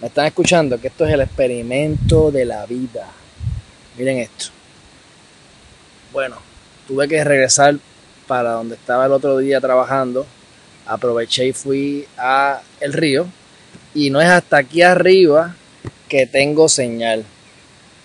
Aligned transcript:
me 0.00 0.08
están 0.08 0.26
escuchando 0.26 0.80
que 0.80 0.88
esto 0.88 1.04
es 1.04 1.12
el 1.12 1.20
experimento 1.20 2.30
de 2.30 2.44
la 2.46 2.64
vida. 2.64 3.06
Miren 3.98 4.18
esto. 4.18 4.46
Bueno, 6.12 6.36
tuve 6.88 7.06
que 7.06 7.22
regresar 7.22 7.76
para 8.26 8.52
donde 8.52 8.76
estaba 8.76 9.06
el 9.06 9.12
otro 9.12 9.36
día 9.38 9.60
trabajando. 9.60 10.26
Aproveché 10.86 11.48
y 11.48 11.52
fui 11.52 12.06
a 12.16 12.62
el 12.80 12.94
río 12.94 13.26
y 13.94 14.10
no 14.10 14.20
es 14.20 14.28
hasta 14.28 14.56
aquí 14.56 14.80
arriba 14.82 15.54
que 16.08 16.26
tengo 16.26 16.68
señal. 16.68 17.24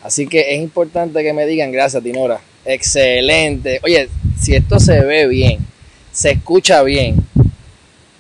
Así 0.04 0.28
que 0.28 0.54
es 0.56 0.62
importante 0.62 1.24
que 1.24 1.34
me 1.34 1.46
digan 1.46 1.72
gracias, 1.72 2.04
Tinora. 2.04 2.42
Excelente. 2.66 3.80
Oye, 3.84 4.10
si 4.40 4.54
esto 4.54 4.80
se 4.80 5.00
ve 5.02 5.28
bien, 5.28 5.60
se 6.12 6.32
escucha 6.32 6.84
bien, 6.84 7.16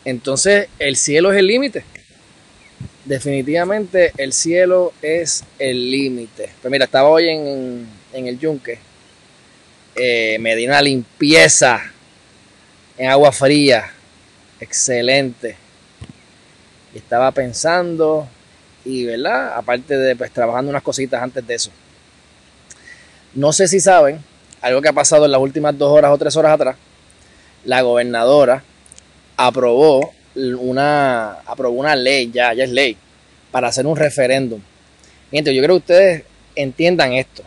entonces 0.05 0.69
el 0.79 0.95
cielo 0.95 1.33
es 1.33 1.39
el 1.39 1.47
límite 1.47 1.83
definitivamente 3.05 4.11
el 4.17 4.33
cielo 4.33 4.93
es 5.01 5.43
el 5.59 5.89
límite. 5.89 6.49
Pues 6.61 6.71
mira, 6.71 6.85
estaba 6.85 7.09
hoy 7.09 7.29
en, 7.29 7.87
el 8.13 8.39
yunque, 8.39 8.79
eh, 9.95 10.37
me 10.39 10.55
di 10.55 10.65
una 10.65 10.81
limpieza 10.81 11.81
en 12.97 13.09
agua 13.09 13.31
fría, 13.31 13.91
excelente. 14.59 15.55
Y 16.93 16.97
estaba 16.97 17.31
pensando 17.31 18.27
y, 18.83 19.05
¿verdad? 19.05 19.53
Aparte 19.55 19.97
de 19.97 20.15
pues 20.15 20.31
trabajando 20.31 20.69
unas 20.69 20.83
cositas 20.83 21.21
antes 21.21 21.45
de 21.45 21.55
eso. 21.55 21.71
No 23.33 23.51
sé 23.51 23.67
si 23.67 23.79
saben, 23.79 24.23
algo 24.61 24.81
que 24.81 24.89
ha 24.89 24.93
pasado 24.93 25.25
en 25.25 25.31
las 25.31 25.41
últimas 25.41 25.77
dos 25.77 25.91
horas 25.91 26.11
o 26.11 26.17
tres 26.17 26.35
horas 26.37 26.53
atrás, 26.53 26.75
la 27.65 27.81
gobernadora 27.81 28.63
aprobó 29.35 30.13
una, 30.35 31.33
aprobó 31.45 31.79
una 31.79 31.95
ley, 31.95 32.31
ya, 32.31 32.53
ya 32.53 32.63
es 32.63 32.69
ley, 32.69 32.97
para 33.51 33.67
hacer 33.67 33.87
un 33.87 33.95
referéndum. 33.95 34.61
Gente, 35.31 35.53
yo 35.53 35.61
creo 35.63 35.75
que 35.75 35.79
ustedes 35.79 36.23
entiendan 36.55 37.13
esto. 37.13 37.43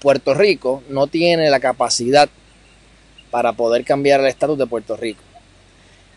Puerto 0.00 0.34
Rico 0.34 0.82
no 0.88 1.06
tiene 1.06 1.50
la 1.50 1.60
capacidad 1.60 2.28
para 3.30 3.52
poder 3.52 3.84
cambiar 3.84 4.20
el 4.20 4.26
estatus 4.26 4.58
de 4.58 4.66
Puerto 4.66 4.96
Rico. 4.96 5.22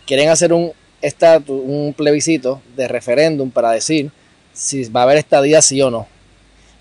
Quieren 0.06 0.30
hacer 0.30 0.54
un 0.54 0.74
estatus, 1.02 1.62
un 1.64 1.94
plebiscito 1.94 2.62
de 2.76 2.88
referéndum 2.88 3.50
para 3.52 3.72
decir 3.72 4.12
si 4.54 4.84
va 4.90 5.02
a 5.02 5.04
haber 5.04 5.18
estadía 5.18 5.62
sí 5.62 5.82
o 5.82 5.90
no. 5.90 6.08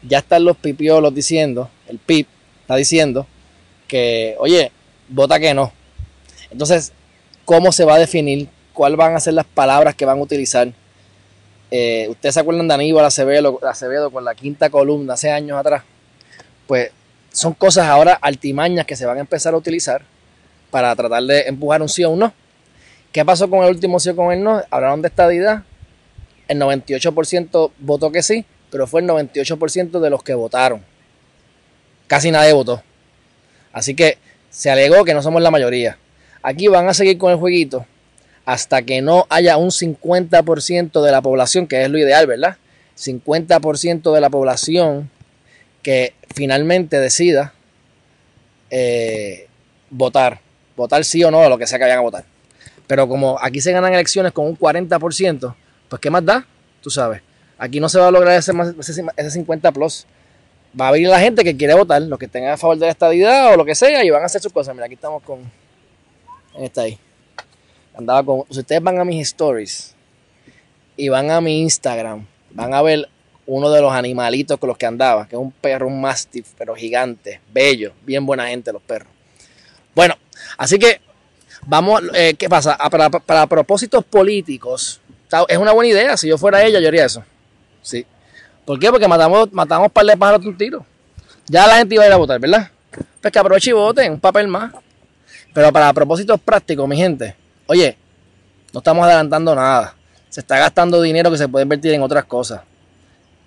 Ya 0.02 0.19
están 0.19 0.44
los 0.44 0.56
pipiolos 0.56 1.14
diciendo, 1.14 1.70
el 1.89 1.98
PIB 1.98 2.27
está 2.61 2.77
diciendo 2.77 3.27
que, 3.86 4.36
oye, 4.39 4.70
vota 5.08 5.41
que 5.41 5.55
no. 5.55 5.72
Entonces, 6.50 6.92
¿cómo 7.44 7.72
se 7.72 7.84
va 7.84 7.94
a 7.94 7.98
definir? 7.98 8.48
¿Cuáles 8.72 8.96
van 8.96 9.14
a 9.14 9.20
ser 9.20 9.34
las 9.34 9.46
palabras 9.46 9.94
que 9.94 10.04
van 10.04 10.18
a 10.18 10.22
utilizar? 10.22 10.68
Eh, 11.70 12.06
¿Ustedes 12.08 12.34
se 12.34 12.40
acuerdan 12.40 12.68
de 12.68 12.74
Aníbal 12.74 13.05
Acevedo, 13.05 13.60
Acevedo 13.66 14.10
con 14.10 14.24
la 14.24 14.34
quinta 14.34 14.70
columna 14.70 15.14
hace 15.14 15.30
años 15.30 15.58
atrás? 15.58 15.82
Pues 16.66 16.90
son 17.32 17.55
cosas 17.55 17.86
ahora 17.86 18.14
altimañas 18.14 18.86
que 18.86 18.96
se 18.96 19.06
van 19.06 19.18
a 19.18 19.20
empezar 19.20 19.55
a 19.55 19.56
utilizar 19.56 20.02
para 20.70 20.95
tratar 20.96 21.23
de 21.23 21.42
empujar 21.42 21.83
un 21.83 21.89
sí 21.89 22.05
o 22.05 22.11
un 22.11 22.20
no. 22.20 22.33
¿Qué 23.12 23.24
pasó 23.24 23.48
con 23.48 23.64
el 23.64 23.70
último 23.70 24.00
sí 24.00 24.11
o 24.11 24.17
con 24.17 24.33
el 24.33 24.42
no? 24.42 24.62
Hablaron 24.70 25.02
de 25.02 25.08
estadidad. 25.08 25.62
El 26.46 26.61
98% 26.61 27.73
votó 27.78 28.12
que 28.12 28.23
sí, 28.23 28.44
pero 28.70 28.86
fue 28.86 29.00
el 29.00 29.08
98% 29.08 30.00
de 30.00 30.11
los 30.11 30.23
que 30.23 30.34
votaron. 30.34 30.83
Casi 32.06 32.30
nadie 32.30 32.52
votó. 32.52 32.83
Así 33.73 33.94
que 33.94 34.18
se 34.50 34.70
alegó 34.70 35.05
que 35.05 35.14
no 35.14 35.23
somos 35.23 35.42
la 35.42 35.50
mayoría. 35.50 35.98
Aquí 36.42 36.68
van 36.68 36.88
a 36.88 36.94
seguir 36.94 37.18
con 37.18 37.30
el 37.30 37.38
jueguito 37.38 37.86
hasta 38.48 38.80
que 38.80 39.02
no 39.02 39.26
haya 39.28 39.58
un 39.58 39.68
50% 39.68 41.02
de 41.02 41.12
la 41.12 41.20
población, 41.20 41.66
que 41.66 41.82
es 41.82 41.90
lo 41.90 41.98
ideal, 41.98 42.26
¿verdad? 42.26 42.56
50% 42.96 44.14
de 44.14 44.20
la 44.22 44.30
población 44.30 45.10
que 45.82 46.14
finalmente 46.34 46.98
decida 46.98 47.52
eh, 48.70 49.48
votar, 49.90 50.40
votar 50.76 51.04
sí 51.04 51.22
o 51.24 51.30
no 51.30 51.42
a 51.42 51.48
lo 51.50 51.58
que 51.58 51.66
sea 51.66 51.78
que 51.78 51.84
vayan 51.84 51.98
a 51.98 52.02
votar. 52.02 52.24
Pero 52.86 53.06
como 53.06 53.38
aquí 53.40 53.60
se 53.60 53.70
ganan 53.72 53.92
elecciones 53.92 54.32
con 54.32 54.46
un 54.46 54.58
40%, 54.58 55.55
pues 55.88 56.00
¿qué 56.00 56.10
más 56.10 56.24
da? 56.24 56.46
Tú 56.82 56.88
sabes. 56.88 57.20
Aquí 57.58 57.80
no 57.80 57.90
se 57.90 57.98
va 57.98 58.08
a 58.08 58.10
lograr 58.10 58.38
ese, 58.38 58.52
ese 59.16 59.30
50 59.30 59.72
plus. 59.72 60.06
Va 60.80 60.88
a 60.88 60.92
venir 60.92 61.08
la 61.08 61.20
gente 61.20 61.44
que 61.44 61.55
quiere 61.55 61.74
votar, 61.74 62.00
los 62.00 62.18
que 62.18 62.24
estén 62.24 62.46
a 62.48 62.56
favor 62.56 62.78
de 62.78 62.86
la 62.86 62.92
estadidad 62.92 63.52
o 63.52 63.56
lo 63.56 63.66
que 63.66 63.74
sea, 63.74 64.05
y 64.05 64.10
van 64.10 64.22
a 64.22 64.26
hacer 64.26 64.40
sus 64.40 64.52
cosas. 64.52 64.74
Mira, 64.74 64.86
aquí 64.86 64.94
estamos 64.94 65.22
con 65.22 65.40
está 66.64 66.83
ahí. 66.83 66.98
Andaba 67.95 68.24
con. 68.24 68.45
Si 68.51 68.61
ustedes 68.61 68.83
van 68.83 68.98
a 68.98 69.05
mis 69.05 69.27
stories 69.29 69.95
y 70.96 71.08
van 71.08 71.30
a 71.30 71.41
mi 71.41 71.61
Instagram, 71.61 72.27
van 72.51 72.74
a 72.74 72.83
ver 72.83 73.08
uno 73.46 73.70
de 73.70 73.80
los 73.80 73.92
animalitos 73.92 74.58
con 74.58 74.68
los 74.68 74.77
que 74.77 74.86
andaba, 74.86 75.27
que 75.27 75.35
es 75.35 75.41
un 75.41 75.51
perro, 75.51 75.86
un 75.86 76.01
mastiff, 76.01 76.48
pero 76.58 76.74
gigante, 76.74 77.41
bello, 77.51 77.92
bien 78.05 78.27
buena 78.27 78.48
gente 78.48 78.73
los 78.73 78.83
perros. 78.83 79.08
Bueno, 79.95 80.14
así 80.58 80.79
que 80.79 81.01
vamos, 81.67 82.02
eh, 82.14 82.35
¿qué 82.39 82.48
pasa? 82.48 82.77
Ah, 82.79 82.91
para, 82.91 83.47
propósitos 83.47 84.05
políticos, 84.05 85.01
es 85.48 85.58
una 85.58 85.73
buena 85.73 85.91
idea. 85.91 86.17
Si 86.17 86.29
yo 86.29 86.36
fuera 86.36 86.63
ella, 86.63 86.79
yo 86.79 86.89
haría 86.89 87.07
eso. 87.07 87.24
Sí. 87.83 88.05
¿Por 88.64 88.79
qué? 88.79 88.91
Porque 88.91 89.08
matamos, 89.08 89.51
matamos 89.52 89.91
par 89.91 90.05
de 90.05 90.17
pájaros 90.17 90.45
un 90.45 90.57
tiro. 90.57 90.85
Ya 91.47 91.67
la 91.67 91.79
gente 91.79 91.95
iba 91.95 92.05
a 92.05 92.07
ir 92.07 92.13
a 92.13 92.17
votar, 92.17 92.39
¿verdad? 92.39 92.70
Pues 93.20 93.33
que 93.33 93.39
aproveche 93.39 93.70
y 93.70 93.73
voten, 93.73 94.13
un 94.13 94.20
papel 94.20 94.47
más. 94.47 94.73
Pero 95.53 95.73
para 95.73 95.92
propósitos 95.92 96.41
prácticos, 96.41 96.89
mi 96.89 96.97
gente, 96.97 97.35
oye, 97.67 97.97
no 98.73 98.79
estamos 98.79 99.05
adelantando 99.05 99.55
nada. 99.55 99.95
Se 100.29 100.41
está 100.41 100.59
gastando 100.59 101.01
dinero 101.01 101.31
que 101.31 101.39
se 101.39 101.48
puede 101.48 101.63
invertir 101.63 101.92
en 101.95 102.03
otras 102.03 102.25
cosas. 102.25 102.61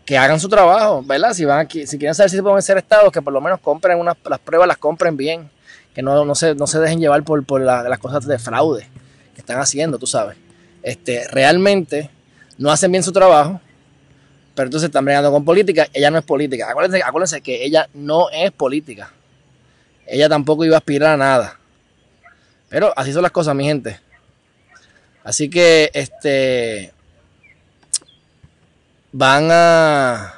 Que 0.05 0.17
hagan 0.17 0.39
su 0.39 0.49
trabajo, 0.49 1.03
¿verdad? 1.03 1.33
Si 1.33 1.45
van 1.45 1.59
aquí, 1.59 1.85
si 1.85 1.97
quieren 1.97 2.15
saber 2.15 2.29
si 2.29 2.37
se 2.37 2.43
pueden 2.43 2.61
ser 2.61 2.77
estados, 2.77 3.11
que 3.11 3.21
por 3.21 3.31
lo 3.31 3.39
menos 3.39 3.59
compren 3.59 3.99
unas, 3.99 4.17
las 4.27 4.39
pruebas, 4.39 4.67
las 4.67 4.77
compren 4.77 5.15
bien. 5.15 5.49
Que 5.93 6.01
no, 6.01 6.25
no, 6.25 6.35
se, 6.35 6.55
no 6.55 6.67
se 6.67 6.79
dejen 6.79 6.99
llevar 6.99 7.21
por, 7.23 7.43
por 7.45 7.61
las 7.61 7.99
cosas 7.99 8.25
de 8.25 8.39
fraude 8.39 8.87
que 9.33 9.41
están 9.41 9.59
haciendo, 9.59 9.99
tú 9.99 10.07
sabes. 10.07 10.37
Este, 10.81 11.27
realmente 11.27 12.09
no 12.57 12.71
hacen 12.71 12.91
bien 12.91 13.03
su 13.03 13.11
trabajo, 13.11 13.61
pero 14.55 14.67
entonces 14.67 14.87
están 14.87 15.05
bregando 15.05 15.31
con 15.31 15.45
política. 15.45 15.87
Ella 15.93 16.09
no 16.11 16.17
es 16.17 16.25
política. 16.25 16.69
Acuérdense, 16.69 17.03
acuérdense 17.03 17.41
que 17.41 17.63
ella 17.63 17.87
no 17.93 18.29
es 18.31 18.51
política. 18.51 19.11
Ella 20.07 20.27
tampoco 20.27 20.65
iba 20.65 20.75
a 20.75 20.79
aspirar 20.79 21.13
a 21.13 21.17
nada. 21.17 21.60
Pero 22.71 22.93
así 22.95 23.11
son 23.11 23.21
las 23.21 23.33
cosas, 23.33 23.53
mi 23.53 23.65
gente. 23.65 23.99
Así 25.25 25.49
que 25.49 25.91
este 25.93 26.93
van 29.11 29.49
a 29.51 30.33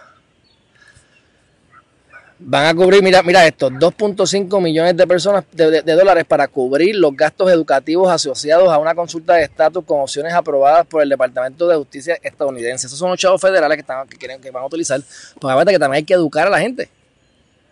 van 2.39 2.66
a 2.66 2.73
cubrir, 2.73 3.03
mira, 3.03 3.21
mira 3.21 3.45
esto, 3.45 3.69
2.5 3.69 4.59
millones 4.59 4.97
de 4.97 5.05
personas 5.05 5.45
de, 5.51 5.83
dólares 5.83 6.25
para 6.25 6.47
cubrir 6.47 6.95
los 6.95 7.16
gastos 7.16 7.51
educativos 7.51 8.11
asociados 8.11 8.67
a 8.67 8.79
una 8.79 8.95
consulta 8.95 9.35
de 9.35 9.44
estatus 9.44 9.85
con 9.85 10.01
opciones 10.01 10.33
aprobadas 10.33 10.88
por 10.88 11.03
el 11.03 11.09
Departamento 11.09 11.67
de 11.67 11.77
Justicia 11.77 12.17
estadounidense. 12.23 12.88
Esos 12.88 12.97
son 12.97 13.12
los 13.12 13.19
chavos 13.19 13.39
federales 13.39 13.77
que, 13.77 13.81
están, 13.81 14.07
que 14.07 14.18
quieren 14.18 14.41
que 14.41 14.50
van 14.50 14.63
a 14.63 14.65
utilizar. 14.65 15.00
Pues 15.39 15.53
aparte 15.53 15.71
que 15.71 15.80
también 15.80 16.00
hay 16.00 16.03
que 16.03 16.15
educar 16.15 16.47
a 16.47 16.50
la 16.50 16.59
gente. 16.59 16.89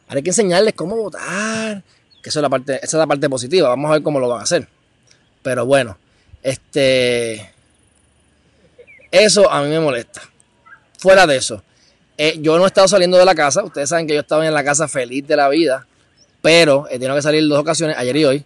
hay 0.08 0.22
que 0.22 0.30
enseñarles 0.30 0.76
cómo 0.76 0.96
votar, 0.96 1.82
que 2.22 2.30
es 2.30 2.36
la 2.36 2.50
parte, 2.50 2.76
esa 2.76 2.86
es 2.86 2.94
la 2.94 3.08
parte 3.08 3.30
positiva. 3.30 3.70
Vamos 3.70 3.90
a 3.90 3.94
ver 3.94 4.04
cómo 4.04 4.20
lo 4.20 4.30
van 4.30 4.40
a 4.40 4.44
hacer. 4.44 4.68
Pero 5.42 5.66
bueno, 5.66 5.98
este. 6.44 7.52
Eso 9.10 9.52
a 9.52 9.62
mí 9.64 9.70
me 9.70 9.80
molesta. 9.80 10.22
Fuera 10.98 11.28
de 11.28 11.36
eso, 11.36 11.64
eh, 12.18 12.38
yo 12.40 12.58
no 12.58 12.64
he 12.64 12.68
estado 12.68 12.88
saliendo 12.88 13.18
de 13.18 13.26
la 13.26 13.36
casa. 13.36 13.64
Ustedes 13.64 13.90
saben 13.90 14.08
que 14.08 14.14
yo 14.14 14.22
estaba 14.22 14.46
en 14.46 14.54
la 14.54 14.64
casa 14.64 14.88
feliz 14.88 15.26
de 15.28 15.36
la 15.36 15.50
vida. 15.50 15.88
Pero 16.42 16.88
he 16.90 16.94
tenido 16.94 17.16
que 17.16 17.22
salir 17.22 17.48
dos 17.48 17.60
ocasiones, 17.60 17.98
ayer 17.98 18.16
y 18.18 18.26
hoy. 18.26 18.46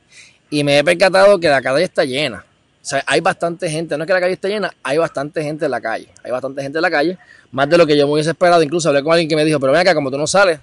Y 0.49 0.63
me 0.63 0.79
he 0.79 0.83
percatado 0.83 1.39
que 1.39 1.49
la 1.49 1.61
calle 1.61 1.83
está 1.83 2.03
llena. 2.03 2.45
O 2.81 2.87
sea, 2.87 3.03
hay 3.07 3.19
bastante 3.19 3.69
gente. 3.69 3.97
No 3.97 4.03
es 4.03 4.07
que 4.07 4.13
la 4.13 4.19
calle 4.19 4.33
esté 4.33 4.49
llena, 4.49 4.73
hay 4.83 4.97
bastante 4.97 5.43
gente 5.43 5.65
en 5.65 5.71
la 5.71 5.81
calle. 5.81 6.09
Hay 6.23 6.31
bastante 6.31 6.61
gente 6.61 6.77
en 6.77 6.81
la 6.81 6.91
calle. 6.91 7.17
Más 7.51 7.69
de 7.69 7.77
lo 7.77 7.87
que 7.87 7.97
yo 7.97 8.05
me 8.05 8.13
hubiese 8.13 8.31
esperado. 8.31 8.61
Incluso 8.61 8.89
hablé 8.89 9.03
con 9.03 9.13
alguien 9.13 9.29
que 9.29 9.35
me 9.35 9.45
dijo, 9.45 9.59
pero 9.59 9.71
ven 9.71 9.81
acá, 9.81 9.95
como 9.95 10.11
tú 10.11 10.17
no 10.17 10.27
sales, 10.27 10.59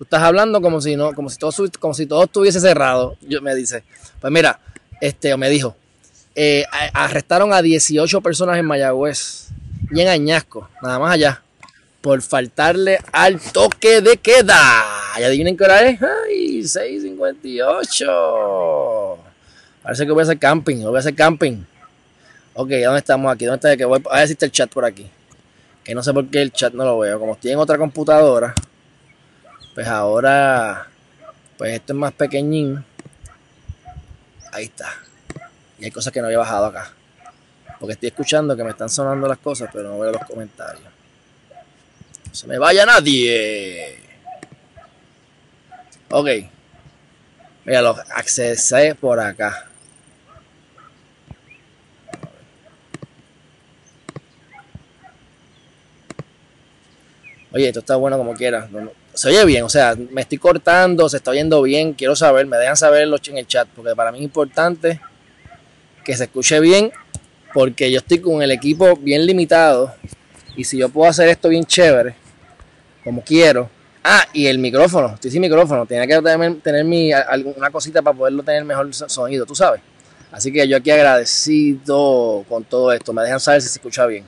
Tú 0.00 0.04
estás 0.04 0.22
hablando 0.22 0.62
como 0.62 0.80
si 0.80 0.96
no, 0.96 1.12
como 1.12 1.28
si 1.28 1.36
todo, 1.36 1.52
como 1.78 1.92
si 1.92 2.06
todo 2.06 2.24
estuviese 2.24 2.58
cerrado. 2.58 3.18
Yo 3.20 3.42
me 3.42 3.54
dice, 3.54 3.84
pues 4.18 4.32
mira, 4.32 4.58
este, 4.98 5.36
me 5.36 5.50
dijo, 5.50 5.76
eh, 6.34 6.64
arrestaron 6.94 7.52
a 7.52 7.60
18 7.60 8.22
personas 8.22 8.56
en 8.56 8.64
Mayagüez 8.64 9.48
y 9.90 10.00
en 10.00 10.08
Añasco, 10.08 10.70
nada 10.80 10.98
más 10.98 11.12
allá, 11.12 11.42
por 12.00 12.22
faltarle 12.22 12.98
al 13.12 13.42
toque 13.42 14.00
de 14.00 14.16
queda. 14.16 14.56
Y 15.18 15.22
adivinen 15.22 15.54
qué 15.54 15.64
hora 15.64 15.82
es. 15.82 16.00
¡Ay! 16.00 16.62
6.58. 16.62 19.18
Parece 19.82 20.06
que 20.06 20.12
voy 20.12 20.20
a 20.20 20.22
hacer 20.22 20.38
camping, 20.38 20.82
voy 20.82 20.96
a 20.96 21.00
hacer 21.00 21.14
camping. 21.14 21.62
Ok, 22.54 22.70
¿dónde 22.70 23.00
estamos 23.00 23.30
aquí? 23.30 23.44
¿Dónde 23.44 23.56
está? 23.56 23.76
Que 23.76 23.84
voy 23.84 24.02
a 24.10 24.16
ver 24.16 24.28
si 24.28 24.32
está 24.32 24.46
el 24.46 24.52
chat 24.52 24.72
por 24.72 24.86
aquí. 24.86 25.06
Que 25.84 25.94
no 25.94 26.02
sé 26.02 26.14
por 26.14 26.26
qué 26.28 26.40
el 26.40 26.52
chat 26.52 26.72
no 26.72 26.86
lo 26.86 27.00
veo. 27.00 27.20
Como 27.20 27.34
estoy 27.34 27.50
en 27.50 27.58
otra 27.58 27.76
computadora, 27.76 28.54
pues 29.80 29.88
ahora, 29.88 30.88
pues 31.56 31.72
esto 31.72 31.94
es 31.94 31.98
más 31.98 32.12
pequeñín. 32.12 32.84
Ahí 34.52 34.64
está. 34.66 34.92
Y 35.78 35.86
hay 35.86 35.90
cosas 35.90 36.12
que 36.12 36.20
no 36.20 36.26
había 36.26 36.36
bajado 36.36 36.66
acá. 36.66 36.92
Porque 37.78 37.94
estoy 37.94 38.10
escuchando 38.10 38.54
que 38.54 38.62
me 38.62 38.72
están 38.72 38.90
sonando 38.90 39.26
las 39.26 39.38
cosas, 39.38 39.70
pero 39.72 39.88
no 39.88 39.98
veo 39.98 40.12
los 40.12 40.22
comentarios. 40.24 40.84
No 40.84 42.34
se 42.34 42.46
me 42.46 42.58
vaya 42.58 42.84
nadie. 42.84 43.96
Ok. 46.10 46.28
Mira, 47.64 47.80
los 47.80 47.98
accesé 48.10 48.94
por 48.94 49.18
acá. 49.18 49.66
Oye, 57.50 57.68
esto 57.68 57.80
está 57.80 57.96
bueno 57.96 58.18
como 58.18 58.34
quiera. 58.34 58.68
Se 59.20 59.28
oye 59.28 59.44
bien, 59.44 59.64
o 59.64 59.68
sea, 59.68 59.94
me 60.10 60.22
estoy 60.22 60.38
cortando, 60.38 61.06
se 61.06 61.18
está 61.18 61.32
oyendo 61.32 61.60
bien. 61.60 61.92
Quiero 61.92 62.16
saber, 62.16 62.46
me 62.46 62.56
dejan 62.56 62.74
saberlo 62.74 63.18
en 63.26 63.36
el 63.36 63.46
chat, 63.46 63.68
porque 63.76 63.94
para 63.94 64.10
mí 64.10 64.16
es 64.16 64.24
importante 64.24 64.98
que 66.02 66.16
se 66.16 66.24
escuche 66.24 66.58
bien, 66.58 66.90
porque 67.52 67.92
yo 67.92 67.98
estoy 67.98 68.20
con 68.20 68.40
el 68.40 68.50
equipo 68.50 68.96
bien 68.96 69.26
limitado. 69.26 69.94
Y 70.56 70.64
si 70.64 70.78
yo 70.78 70.88
puedo 70.88 71.10
hacer 71.10 71.28
esto 71.28 71.50
bien 71.50 71.66
chévere, 71.66 72.14
como 73.04 73.20
quiero. 73.22 73.68
Ah, 74.02 74.26
y 74.32 74.46
el 74.46 74.58
micrófono, 74.58 75.12
estoy 75.12 75.30
sin 75.30 75.42
micrófono, 75.42 75.84
tenía 75.84 76.06
que 76.06 76.22
tener, 76.22 76.58
tener 76.62 76.84
mi, 76.86 77.12
alguna 77.12 77.68
cosita 77.68 78.00
para 78.00 78.16
poderlo 78.16 78.42
tener 78.42 78.64
mejor 78.64 78.88
sonido, 78.94 79.44
tú 79.44 79.54
sabes. 79.54 79.82
Así 80.32 80.50
que 80.50 80.66
yo 80.66 80.78
aquí 80.78 80.90
agradecido 80.90 82.46
con 82.48 82.64
todo 82.64 82.90
esto, 82.90 83.12
me 83.12 83.20
dejan 83.20 83.38
saber 83.38 83.60
si 83.60 83.68
se 83.68 83.74
escucha 83.74 84.06
bien. 84.06 84.24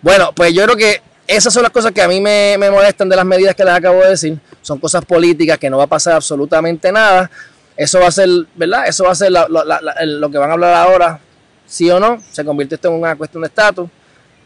Bueno, 0.00 0.30
pues 0.32 0.54
yo 0.54 0.62
creo 0.62 0.76
que 0.76 1.02
esas 1.26 1.52
son 1.52 1.62
las 1.62 1.72
cosas 1.72 1.92
que 1.92 2.02
a 2.02 2.08
mí 2.08 2.20
me, 2.20 2.56
molestan 2.70 3.08
de 3.08 3.16
las 3.16 3.24
medidas 3.24 3.54
que 3.54 3.64
les 3.64 3.74
acabo 3.74 4.00
de 4.00 4.10
decir. 4.10 4.38
Son 4.60 4.78
cosas 4.78 5.04
políticas 5.04 5.58
que 5.58 5.70
no 5.70 5.78
va 5.78 5.84
a 5.84 5.88
pasar 5.88 6.14
absolutamente 6.14 6.90
nada. 6.92 7.30
Eso 7.76 8.00
va 8.00 8.08
a 8.08 8.10
ser, 8.10 8.28
¿verdad? 8.54 8.86
Eso 8.86 9.04
va 9.04 9.12
a 9.12 9.14
ser 9.14 9.30
lo 9.30 10.30
que 10.30 10.38
van 10.38 10.50
a 10.50 10.52
hablar 10.52 10.74
ahora, 10.74 11.20
sí 11.66 11.90
o 11.90 11.98
no. 11.98 12.22
Se 12.32 12.44
convierte 12.44 12.74
esto 12.74 12.88
en 12.88 12.94
una 12.94 13.16
cuestión 13.16 13.42
de 13.42 13.48
estatus. 13.48 13.88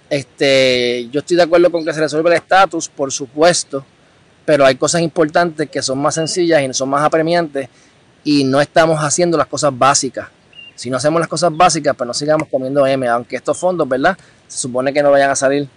Este, 0.09 1.09
yo 1.11 1.21
estoy 1.21 1.37
de 1.37 1.43
acuerdo 1.43 1.71
con 1.71 1.85
que 1.85 1.93
se 1.93 2.01
resuelva 2.01 2.31
el 2.31 2.37
estatus, 2.37 2.89
por 2.89 3.11
supuesto, 3.11 3.85
pero 4.45 4.65
hay 4.65 4.77
cosas 4.77 5.01
importantes 5.01 5.69
que 5.69 5.83
son 5.83 5.99
más 5.99 6.15
sencillas 6.15 6.63
y 6.63 6.73
son 6.73 6.89
más 6.89 7.03
apremiantes 7.03 7.69
y 8.23 8.45
no 8.45 8.61
estamos 8.61 9.01
haciendo 9.01 9.37
las 9.37 9.49
cosas 9.49 9.77
básicas. 9.77 10.29
Si 10.77 10.91
no 10.91 10.99
hacemos 10.99 11.19
las 11.19 11.29
cosas 11.29 11.57
básicas, 11.57 11.97
pues 11.97 12.07
no 12.07 12.15
sigamos 12.15 12.49
comiendo 12.49 12.87
M, 12.87 13.09
aunque 13.09 13.37
estos 13.37 13.59
fondos, 13.59 13.89
¿verdad? 13.89 14.17
Se 14.47 14.59
supone 14.59 14.93
que 14.93 15.03
no 15.03 15.11
vayan 15.11 15.31
a 15.31 15.37
salir 15.37 15.69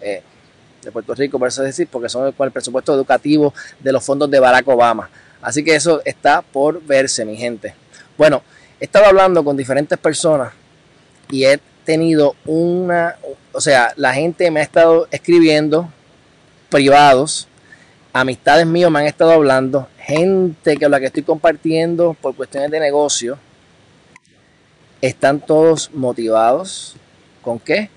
eh, 0.00 0.22
de 0.82 0.92
Puerto 0.92 1.14
Rico, 1.14 1.38
por 1.38 1.48
eso 1.48 1.62
decir, 1.62 1.88
porque 1.90 2.08
son 2.08 2.32
con 2.32 2.46
el 2.46 2.52
presupuesto 2.52 2.94
educativo 2.94 3.52
de 3.80 3.92
los 3.92 4.04
fondos 4.04 4.30
de 4.30 4.40
Barack 4.40 4.66
Obama. 4.68 5.10
Así 5.40 5.62
que 5.62 5.74
eso 5.74 6.02
está 6.04 6.42
por 6.42 6.82
verse, 6.82 7.24
mi 7.24 7.36
gente. 7.36 7.74
Bueno, 8.16 8.42
he 8.80 8.84
estado 8.84 9.06
hablando 9.06 9.44
con 9.44 9.56
diferentes 9.56 9.98
personas 9.98 10.52
y 11.30 11.44
he 11.44 11.60
tenido 11.84 12.34
una, 12.44 13.16
o 13.52 13.60
sea, 13.60 13.92
la 13.96 14.12
gente 14.12 14.50
me 14.50 14.60
ha 14.60 14.62
estado 14.62 15.08
escribiendo 15.10 15.90
privados, 16.68 17.48
amistades 18.12 18.66
míos 18.66 18.90
me 18.90 19.00
han 19.00 19.06
estado 19.06 19.32
hablando, 19.32 19.88
gente 19.98 20.76
que 20.76 20.88
la 20.88 21.00
que 21.00 21.06
estoy 21.06 21.22
compartiendo 21.22 22.14
por 22.20 22.34
cuestiones 22.34 22.70
de 22.70 22.80
negocio, 22.80 23.38
están 25.00 25.40
todos 25.40 25.90
motivados 25.94 26.96
con 27.42 27.58
qué? 27.58 27.88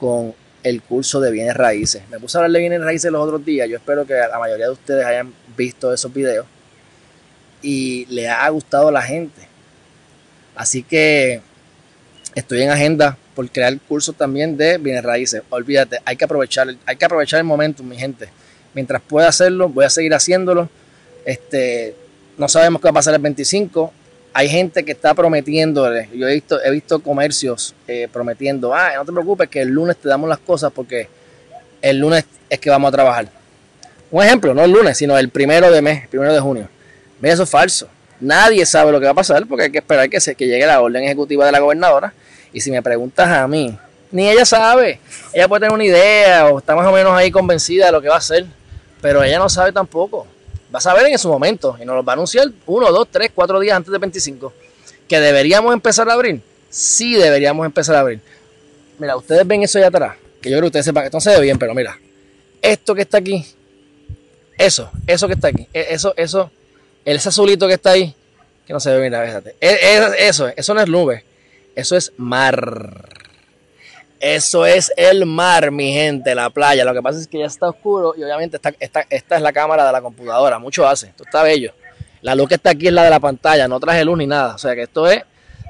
Con 0.00 0.34
el 0.66 0.82
curso 0.82 1.20
de 1.20 1.30
bienes 1.30 1.54
raíces. 1.54 2.02
Me 2.10 2.18
puse 2.18 2.36
a 2.36 2.40
hablar 2.40 2.50
de 2.50 2.58
bienes 2.58 2.80
raíces 2.80 3.12
los 3.12 3.22
otros 3.22 3.44
días. 3.44 3.68
Yo 3.68 3.76
espero 3.76 4.04
que 4.04 4.14
la 4.14 4.36
mayoría 4.36 4.66
de 4.66 4.72
ustedes 4.72 5.06
hayan 5.06 5.32
visto 5.56 5.94
esos 5.94 6.12
videos 6.12 6.44
y 7.62 8.04
le 8.06 8.28
ha 8.28 8.48
gustado 8.48 8.88
a 8.88 8.92
la 8.92 9.02
gente. 9.02 9.42
Así 10.56 10.82
que 10.82 11.40
estoy 12.34 12.62
en 12.62 12.70
agenda 12.70 13.16
por 13.36 13.48
crear 13.48 13.78
curso 13.78 14.12
también 14.12 14.56
de 14.56 14.78
bienes 14.78 15.04
raíces. 15.04 15.40
Olvídate, 15.50 16.00
hay 16.04 16.16
que 16.16 16.24
aprovechar, 16.24 16.66
hay 16.84 16.96
que 16.96 17.04
aprovechar 17.04 17.38
el 17.38 17.44
momento, 17.44 17.84
mi 17.84 17.96
gente. 17.96 18.28
Mientras 18.74 19.00
pueda 19.02 19.28
hacerlo, 19.28 19.68
voy 19.68 19.84
a 19.84 19.90
seguir 19.90 20.14
haciéndolo. 20.14 20.68
Este, 21.24 21.94
no 22.38 22.48
sabemos 22.48 22.80
qué 22.80 22.86
va 22.86 22.90
a 22.90 22.94
pasar 22.94 23.14
el 23.14 23.20
25 23.20 23.92
hay 24.38 24.50
gente 24.50 24.84
que 24.84 24.92
está 24.92 25.14
prometiéndole, 25.14 26.10
yo 26.14 26.28
he 26.28 26.34
visto, 26.34 26.62
he 26.62 26.70
visto 26.70 26.98
comercios 26.98 27.74
eh, 27.88 28.06
prometiendo, 28.12 28.74
ah, 28.74 28.92
no 28.94 29.02
te 29.06 29.10
preocupes 29.10 29.48
que 29.48 29.62
el 29.62 29.68
lunes 29.68 29.96
te 29.96 30.10
damos 30.10 30.28
las 30.28 30.38
cosas 30.40 30.70
porque 30.74 31.08
el 31.80 31.96
lunes 31.96 32.26
es 32.50 32.60
que 32.60 32.68
vamos 32.68 32.90
a 32.90 32.92
trabajar. 32.92 33.28
Un 34.10 34.22
ejemplo, 34.22 34.52
no 34.52 34.62
el 34.62 34.72
lunes, 34.72 34.98
sino 34.98 35.16
el 35.16 35.30
primero 35.30 35.70
de 35.70 35.80
mes, 35.80 36.06
primero 36.08 36.34
de 36.34 36.40
junio. 36.40 36.68
Mira, 37.18 37.32
eso 37.32 37.44
es 37.44 37.48
falso. 37.48 37.88
Nadie 38.20 38.66
sabe 38.66 38.92
lo 38.92 39.00
que 39.00 39.06
va 39.06 39.12
a 39.12 39.14
pasar 39.14 39.46
porque 39.46 39.64
hay 39.64 39.72
que 39.72 39.78
esperar 39.78 40.10
que, 40.10 40.20
se, 40.20 40.34
que 40.34 40.46
llegue 40.46 40.66
la 40.66 40.82
orden 40.82 41.02
ejecutiva 41.04 41.46
de 41.46 41.52
la 41.52 41.60
gobernadora. 41.60 42.12
Y 42.52 42.60
si 42.60 42.70
me 42.70 42.82
preguntas 42.82 43.26
a 43.28 43.48
mí, 43.48 43.74
ni 44.10 44.28
ella 44.28 44.44
sabe. 44.44 45.00
Ella 45.32 45.48
puede 45.48 45.60
tener 45.60 45.72
una 45.72 45.84
idea 45.84 46.46
o 46.48 46.58
está 46.58 46.76
más 46.76 46.86
o 46.86 46.92
menos 46.92 47.14
ahí 47.14 47.30
convencida 47.30 47.86
de 47.86 47.92
lo 47.92 48.02
que 48.02 48.08
va 48.08 48.16
a 48.16 48.18
hacer, 48.18 48.44
pero 49.00 49.22
ella 49.22 49.38
no 49.38 49.48
sabe 49.48 49.72
tampoco. 49.72 50.26
Va 50.76 50.78
a 50.78 50.82
saber 50.82 51.06
en 51.06 51.18
su 51.18 51.30
momento 51.30 51.78
y 51.80 51.86
nos 51.86 51.96
lo 51.96 52.04
va 52.04 52.12
a 52.12 52.16
anunciar 52.16 52.48
uno, 52.66 52.92
dos, 52.92 53.08
tres, 53.10 53.30
cuatro 53.34 53.58
días 53.58 53.74
antes 53.74 53.90
del 53.90 53.98
25. 53.98 54.52
¿Que 55.08 55.18
deberíamos 55.20 55.72
empezar 55.72 56.06
a 56.10 56.12
abrir? 56.12 56.42
Sí, 56.68 57.14
deberíamos 57.14 57.64
empezar 57.64 57.96
a 57.96 58.00
abrir. 58.00 58.20
Mira, 58.98 59.16
ustedes 59.16 59.46
ven 59.46 59.62
eso 59.62 59.78
allá 59.78 59.86
atrás, 59.86 60.16
que 60.38 60.50
yo 60.50 60.56
creo 60.56 60.64
que 60.64 60.66
ustedes 60.66 60.84
sepan 60.84 61.04
que 61.04 61.10
no 61.10 61.18
se 61.22 61.30
ve 61.30 61.40
bien, 61.40 61.58
pero 61.58 61.72
mira, 61.72 61.98
esto 62.60 62.94
que 62.94 63.00
está 63.00 63.16
aquí, 63.16 63.42
eso, 64.58 64.90
eso 65.06 65.26
que 65.26 65.32
está 65.32 65.48
aquí, 65.48 65.66
e, 65.72 65.86
eso, 65.94 66.12
eso, 66.14 66.50
ese 67.06 67.28
azulito 67.30 67.66
que 67.66 67.72
está 67.72 67.92
ahí, 67.92 68.14
que 68.66 68.74
no 68.74 68.78
se 68.78 68.90
ve, 68.90 69.02
mira, 69.02 69.24
fíjate, 69.24 69.56
e, 69.58 69.68
e, 69.70 70.28
eso, 70.28 70.48
eso 70.54 70.74
no 70.74 70.82
es 70.82 70.88
nube, 70.88 71.24
eso 71.74 71.96
es 71.96 72.12
mar. 72.18 73.25
Eso 74.26 74.66
es 74.66 74.92
el 74.96 75.24
mar, 75.24 75.70
mi 75.70 75.92
gente, 75.92 76.34
la 76.34 76.50
playa. 76.50 76.84
Lo 76.84 76.92
que 76.92 77.00
pasa 77.00 77.20
es 77.20 77.28
que 77.28 77.38
ya 77.38 77.46
está 77.46 77.68
oscuro 77.68 78.12
y 78.18 78.24
obviamente 78.24 78.56
esta, 78.56 78.74
esta, 79.08 79.36
es 79.36 79.40
la 79.40 79.52
cámara 79.52 79.86
de 79.86 79.92
la 79.92 80.02
computadora. 80.02 80.58
Mucho 80.58 80.84
hace. 80.84 81.06
Esto 81.06 81.22
está 81.22 81.44
bello. 81.44 81.72
La 82.22 82.34
luz 82.34 82.48
que 82.48 82.56
está 82.56 82.70
aquí 82.70 82.88
es 82.88 82.92
la 82.92 83.04
de 83.04 83.10
la 83.10 83.20
pantalla. 83.20 83.68
No 83.68 83.78
traje 83.78 84.04
luz 84.04 84.18
ni 84.18 84.26
nada. 84.26 84.56
O 84.56 84.58
sea 84.58 84.74
que 84.74 84.82
esto 84.82 85.08
es 85.08 85.22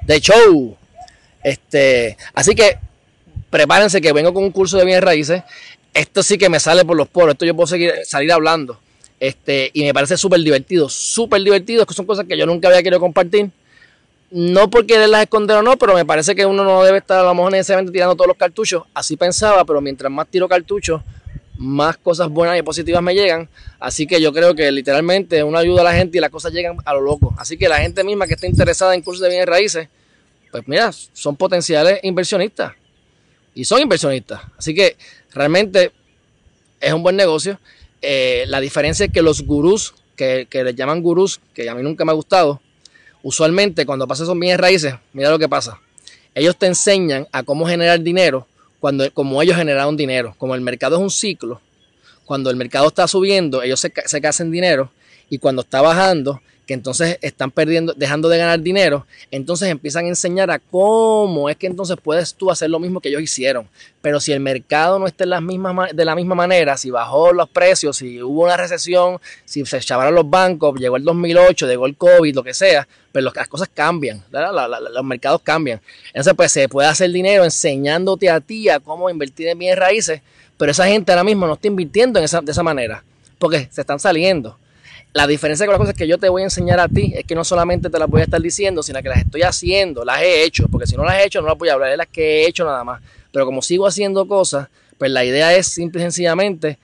de 0.07 0.21
show. 0.21 0.75
Este, 1.45 2.16
así 2.33 2.54
que 2.54 2.78
prepárense 3.50 4.00
que 4.00 4.14
vengo 4.14 4.33
con 4.33 4.42
un 4.42 4.52
curso 4.52 4.78
de 4.78 4.87
bienes 4.87 5.04
raíces. 5.04 5.42
Esto 5.92 6.23
sí 6.23 6.38
que 6.38 6.49
me 6.49 6.59
sale 6.59 6.87
por 6.87 6.97
los 6.97 7.09
poros. 7.09 7.35
Esto 7.35 7.45
yo 7.45 7.54
puedo 7.54 7.66
seguir, 7.66 7.92
salir 8.07 8.33
hablando. 8.33 8.81
Este, 9.21 9.71
y 9.75 9.85
me 9.85 9.92
parece 9.92 10.16
súper 10.16 10.40
divertido. 10.40 10.88
Súper 10.88 11.42
divertido. 11.42 11.83
Es 11.83 11.88
que 11.88 11.92
son 11.92 12.07
cosas 12.07 12.25
que 12.25 12.38
yo 12.38 12.47
nunca 12.47 12.69
había 12.69 12.83
querido 12.83 13.00
compartir 13.00 13.50
no 14.30 14.68
porque 14.71 15.02
él 15.02 15.11
las 15.11 15.23
esconder 15.23 15.59
o 15.59 15.62
no, 15.62 15.76
pero 15.76 15.95
me 15.95 16.04
parece 16.04 16.35
que 16.35 16.45
uno 16.45 16.64
no 16.64 16.83
debe 16.83 16.99
estar 16.99 17.21
a 17.21 17.23
lo 17.23 17.35
mejor 17.35 17.52
necesariamente 17.52 17.92
tirando 17.92 18.16
todos 18.16 18.28
los 18.28 18.37
cartuchos. 18.37 18.85
Así 18.92 19.16
pensaba, 19.16 19.64
pero 19.64 19.80
mientras 19.80 20.11
más 20.11 20.26
tiro 20.28 20.49
cartuchos, 20.49 21.00
más 21.59 21.97
cosas 21.97 22.28
buenas 22.28 22.59
y 22.59 22.62
positivas 22.62 23.02
me 23.02 23.14
llegan. 23.14 23.49
Así 23.78 24.06
que 24.06 24.21
yo 24.21 24.33
creo 24.33 24.54
que 24.54 24.71
literalmente 24.73 25.42
uno 25.42 25.59
ayuda 25.59 25.83
a 25.83 25.85
la 25.85 25.95
gente 25.95 26.18
y 26.18 26.21
las 26.21 26.30
cosas 26.30 26.52
llegan 26.52 26.76
a 26.85 26.95
lo 26.95 27.00
loco. 27.00 27.35
Así 27.38 27.56
que 27.56 27.68
la 27.68 27.78
gente 27.78 28.02
misma 28.04 28.26
que 28.26 28.35
está 28.35 28.47
interesada 28.47 28.95
en 28.95 29.02
cursos 29.02 29.23
de 29.23 29.28
bienes 29.28 29.47
raíces, 29.47 29.88
pues 30.50 30.66
mira, 30.66 30.90
son 31.12 31.37
potenciales 31.37 32.00
inversionistas. 32.02 32.73
Y 33.54 33.64
son 33.64 33.80
inversionistas. 33.80 34.42
Así 34.59 34.75
que 34.75 34.97
realmente 35.33 35.92
es 36.80 36.92
un 36.92 37.02
buen 37.02 37.16
negocio. 37.16 37.59
Eh, 38.02 38.45
la 38.49 38.61
diferencia 38.61 39.06
es 39.06 39.12
que 39.12 39.23
los 39.23 39.42
gurús, 39.42 39.95
que, 40.16 40.47
que 40.50 40.64
les 40.64 40.75
llaman 40.75 41.00
gurús, 41.00 41.40
que 41.54 41.71
a 41.71 41.75
mí 41.75 41.83
nunca 41.83 42.04
me 42.04 42.12
ha 42.12 42.14
gustado, 42.14 42.61
usualmente 43.26 43.85
cuando 43.85 44.06
pasas 44.06 44.28
esos 44.28 44.38
bienes 44.38 44.61
raíces, 44.61 44.95
mira 45.12 45.30
lo 45.30 45.38
que 45.38 45.49
pasa. 45.49 45.80
Ellos 46.33 46.56
te 46.56 46.66
enseñan 46.66 47.26
a 47.33 47.42
cómo 47.42 47.66
generar 47.66 48.00
dinero 48.00 48.47
cuando 48.78 49.11
como 49.12 49.42
ellos 49.42 49.56
generaron 49.56 49.97
dinero. 49.97 50.37
Como 50.38 50.54
el 50.54 50.61
mercado 50.61 50.95
es 50.95 51.02
un 51.02 51.11
ciclo, 51.11 51.61
cuando 52.25 52.50
el 52.50 52.56
mercado 52.56 52.87
está 52.87 53.09
subiendo, 53.09 53.64
ellos 53.64 53.80
se, 53.80 53.92
se 54.04 54.25
hacen 54.25 54.52
dinero 54.52 54.92
y 55.28 55.38
cuando 55.38 55.62
está 55.62 55.83
bajando, 55.83 56.40
que 56.66 56.75
entonces 56.75 57.18
están 57.23 57.52
perdiendo, 57.52 57.94
dejando 57.94 58.28
de 58.28 58.38
ganar 58.38 58.61
dinero, 58.61 59.06
entonces 59.30 59.68
empiezan 59.68 60.06
a 60.06 60.08
enseñar 60.08 60.50
a 60.50 60.58
cómo 60.58 61.49
es 61.49 61.56
que 61.56 61.68
entonces 61.68 61.96
puedes 62.02 62.35
tú 62.35 62.50
hacer 62.50 62.68
lo 62.70 62.80
mismo 62.80 63.00
que 63.00 63.08
ellos 63.08 63.23
hicieron. 63.23 63.68
Pero 64.02 64.18
si 64.18 64.32
el 64.32 64.40
mercado 64.40 64.99
no 64.99 65.06
está 65.06 65.25
en 65.25 65.30
las 65.30 65.42
mismas, 65.42 65.94
de 65.94 66.04
la 66.04 66.16
misma 66.16 66.35
manera, 66.35 66.76
si 66.76 66.90
bajó 66.90 67.32
los 67.32 67.49
precios, 67.49 67.96
si 67.96 68.20
hubo 68.20 68.44
una 68.44 68.56
recesión, 68.56 69.18
si 69.44 69.64
se 69.64 69.76
echaron 69.76 70.12
los 70.12 70.28
bancos, 70.28 70.78
llegó 70.78 70.96
el 70.96 71.04
2008, 71.04 71.68
llegó 71.68 71.87
el 71.87 71.96
COVID, 71.96 72.35
lo 72.35 72.42
que 72.42 72.52
sea, 72.52 72.87
pero 73.12 73.30
pues 73.30 73.37
las 73.37 73.49
cosas 73.49 73.70
cambian, 73.73 74.25
los 74.30 75.04
mercados 75.04 75.40
cambian. 75.42 75.80
Entonces 76.08 76.35
pues 76.35 76.50
se 76.50 76.68
puede 76.68 76.88
hacer 76.88 77.12
dinero 77.12 77.44
enseñándote 77.44 78.28
a 78.28 78.40
ti 78.40 78.68
a 78.68 78.80
cómo 78.80 79.08
invertir 79.08 79.46
en 79.49 79.58
bienes 79.58 79.78
raíces, 79.78 80.20
pero 80.56 80.73
esa 80.73 80.87
gente 80.87 81.12
ahora 81.12 81.23
mismo 81.23 81.46
no 81.46 81.54
está 81.54 81.68
invirtiendo 81.68 82.18
en 82.18 82.25
esa, 82.25 82.40
de 82.40 82.50
esa 82.50 82.64
manera, 82.64 83.04
porque 83.38 83.68
se 83.70 83.82
están 83.82 84.00
saliendo. 84.00 84.58
La 85.16 85.26
diferencia 85.26 85.64
con 85.64 85.73
las 85.73 85.80
cosas 85.80 85.94
que 85.94 86.06
yo 86.06 86.18
te 86.18 86.28
voy 86.28 86.42
a 86.42 86.44
enseñar 86.44 86.78
a 86.78 86.88
ti 86.88 87.14
es 87.16 87.25
que 87.25 87.35
no 87.35 87.42
solamente 87.42 87.88
te 87.88 87.99
las 87.99 88.06
voy 88.06 88.20
a 88.20 88.25
estar 88.25 88.38
diciendo, 88.38 88.82
sino 88.82 89.00
que 89.00 89.08
las 89.08 89.20
estoy 89.20 89.40
haciendo, 89.40 90.04
las 90.04 90.20
he 90.20 90.44
hecho, 90.44 90.66
porque 90.70 90.87
si 90.87 90.94
no 90.94 91.06
las 91.06 91.14
he 91.14 91.25
hecho 91.25 91.40
no 91.40 91.49
las 91.49 91.56
voy 91.56 91.70
a 91.70 91.73
hablar, 91.73 91.90
es 91.90 91.96
las 91.96 92.06
que 92.06 92.42
he 92.42 92.46
hecho 92.46 92.66
nada 92.66 92.85
más. 92.85 93.00
Pero 93.32 93.46
como 93.46 93.62
sigo 93.62 93.87
haciendo 93.87 94.28
cosas, 94.28 94.68
pues 94.99 95.11
la 95.11 95.25
idea 95.25 95.54
es 95.54 95.68
simple 95.68 96.02
y 96.02 96.04
sencillamente 96.04 96.78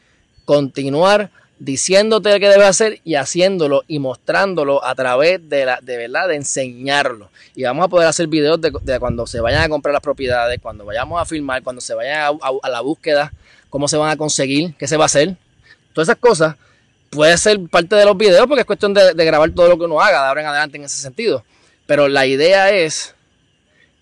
continuar 0.46 1.30
diciéndote 1.58 2.40
qué 2.40 2.48
debes 2.48 2.68
hacer 2.68 3.00
y 3.04 3.16
haciéndolo 3.16 3.82
y 3.86 3.98
mostrándolo 3.98 4.82
a 4.82 4.94
través 4.94 5.46
de 5.50 5.66
la 5.66 5.80
de 5.82 5.98
verdad 5.98 6.26
de 6.26 6.36
enseñarlo 6.36 7.28
y 7.54 7.64
vamos 7.64 7.84
a 7.84 7.88
poder 7.88 8.08
hacer 8.08 8.28
videos 8.28 8.58
de, 8.62 8.72
cuando 8.98 9.26
se 9.26 9.40
vayan 9.40 9.62
a 9.62 9.68
comprar 9.68 9.92
las 9.92 10.02
propiedades 10.02 10.58
cuando 10.62 10.86
vayamos 10.86 11.20
a 11.20 11.26
filmar 11.26 11.62
cuando 11.62 11.82
se 11.82 11.92
vayan 11.94 12.38
a, 12.40 12.68
la 12.68 12.80
búsqueda 12.80 13.32
cómo 13.68 13.88
se 13.88 13.98
van 13.98 14.10
a 14.10 14.16
conseguir 14.16 14.74
qué 14.76 14.88
se 14.88 14.96
va 14.96 15.04
a 15.04 15.06
hacer 15.06 15.36
todas 15.92 16.08
esas 16.08 16.18
cosas 16.18 16.56
puede 17.12 17.36
ser 17.36 17.60
parte 17.68 17.94
de 17.94 18.06
los 18.06 18.16
videos 18.16 18.46
porque 18.46 18.60
es 18.60 18.66
cuestión 18.66 18.94
de, 18.94 19.12
grabar 19.14 19.50
todo 19.50 19.68
lo 19.68 19.78
que 19.78 19.84
uno 19.84 20.00
haga 20.00 20.22
de 20.22 20.28
ahora 20.28 20.40
en 20.40 20.46
adelante 20.46 20.78
en 20.78 20.84
ese 20.84 20.96
sentido. 20.96 21.44
Pero 21.86 22.08
la 22.08 22.26
idea 22.26 22.70
es 22.70 23.14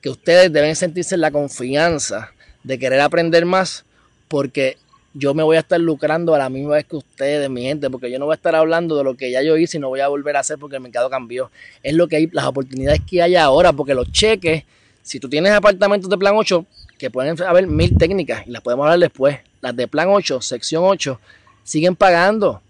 que 0.01 0.11
ustedes 0.11 0.53
deben 0.53 0.77
sentirse 0.77 1.17
la 1.17 1.33
confianza 1.33 2.33
de 2.63 2.79
querer 2.79 3.01
aprender 3.01 3.45
más 3.45 3.85
porque 4.29 4.79
yo 5.13 5.35
me 5.35 5.43
voy 5.43 5.57
a 5.57 5.61
estar 5.61 5.81
lucrando 5.81 6.37
a 6.37 6.39
la 6.39 6.49
misma 6.49 6.75
vez 6.75 6.85
que 6.85 6.95
ustedes, 6.95 7.51
mi 7.51 7.63
gente, 7.63 7.91
porque 7.91 8.13
yo 8.13 8.21
no 8.21 8.27
voy 8.27 8.35
a 8.35 8.37
estar 8.37 8.55
hablando 8.55 8.97
de 8.97 9.03
lo 9.03 9.17
que 9.17 9.33
ya 9.33 9.43
yo 9.43 9.57
hice 9.57 9.79
y 9.79 9.81
no 9.81 9.89
voy 9.89 10.01
a 10.01 10.07
volver 10.07 10.37
a 10.37 10.41
hacer 10.41 10.57
porque 10.59 10.77
el 10.77 10.83
mercado 10.83 11.11
cambió. 11.11 11.51
Es 11.83 11.95
lo 11.95 12.07
que 12.07 12.15
hay, 12.15 12.29
las 12.31 12.45
oportunidades 12.45 13.01
que 13.11 13.21
hay 13.21 13.35
ahora, 13.35 13.73
porque 13.73 13.93
los 13.93 14.13
cheques, 14.13 14.63
si 15.03 15.19
tú 15.19 15.29
tienes 15.29 15.51
apartamentos 15.51 16.09
de 16.09 16.17
plan 16.17 16.35
8, 16.37 16.65
que 16.97 17.11
pueden 17.11 17.43
haber 17.43 17.67
mil 17.67 17.99
técnicas 17.99 18.47
y 18.47 18.51
las 18.51 18.63
podemos 18.63 18.85
hablar 18.85 19.01
después, 19.01 19.39
las 19.61 19.75
de 19.75 19.89
plan 19.89 20.09
8, 20.11 20.41
sección 20.43 20.85
8, 20.87 21.19
siguen 21.65 21.97
pagando 21.97 22.63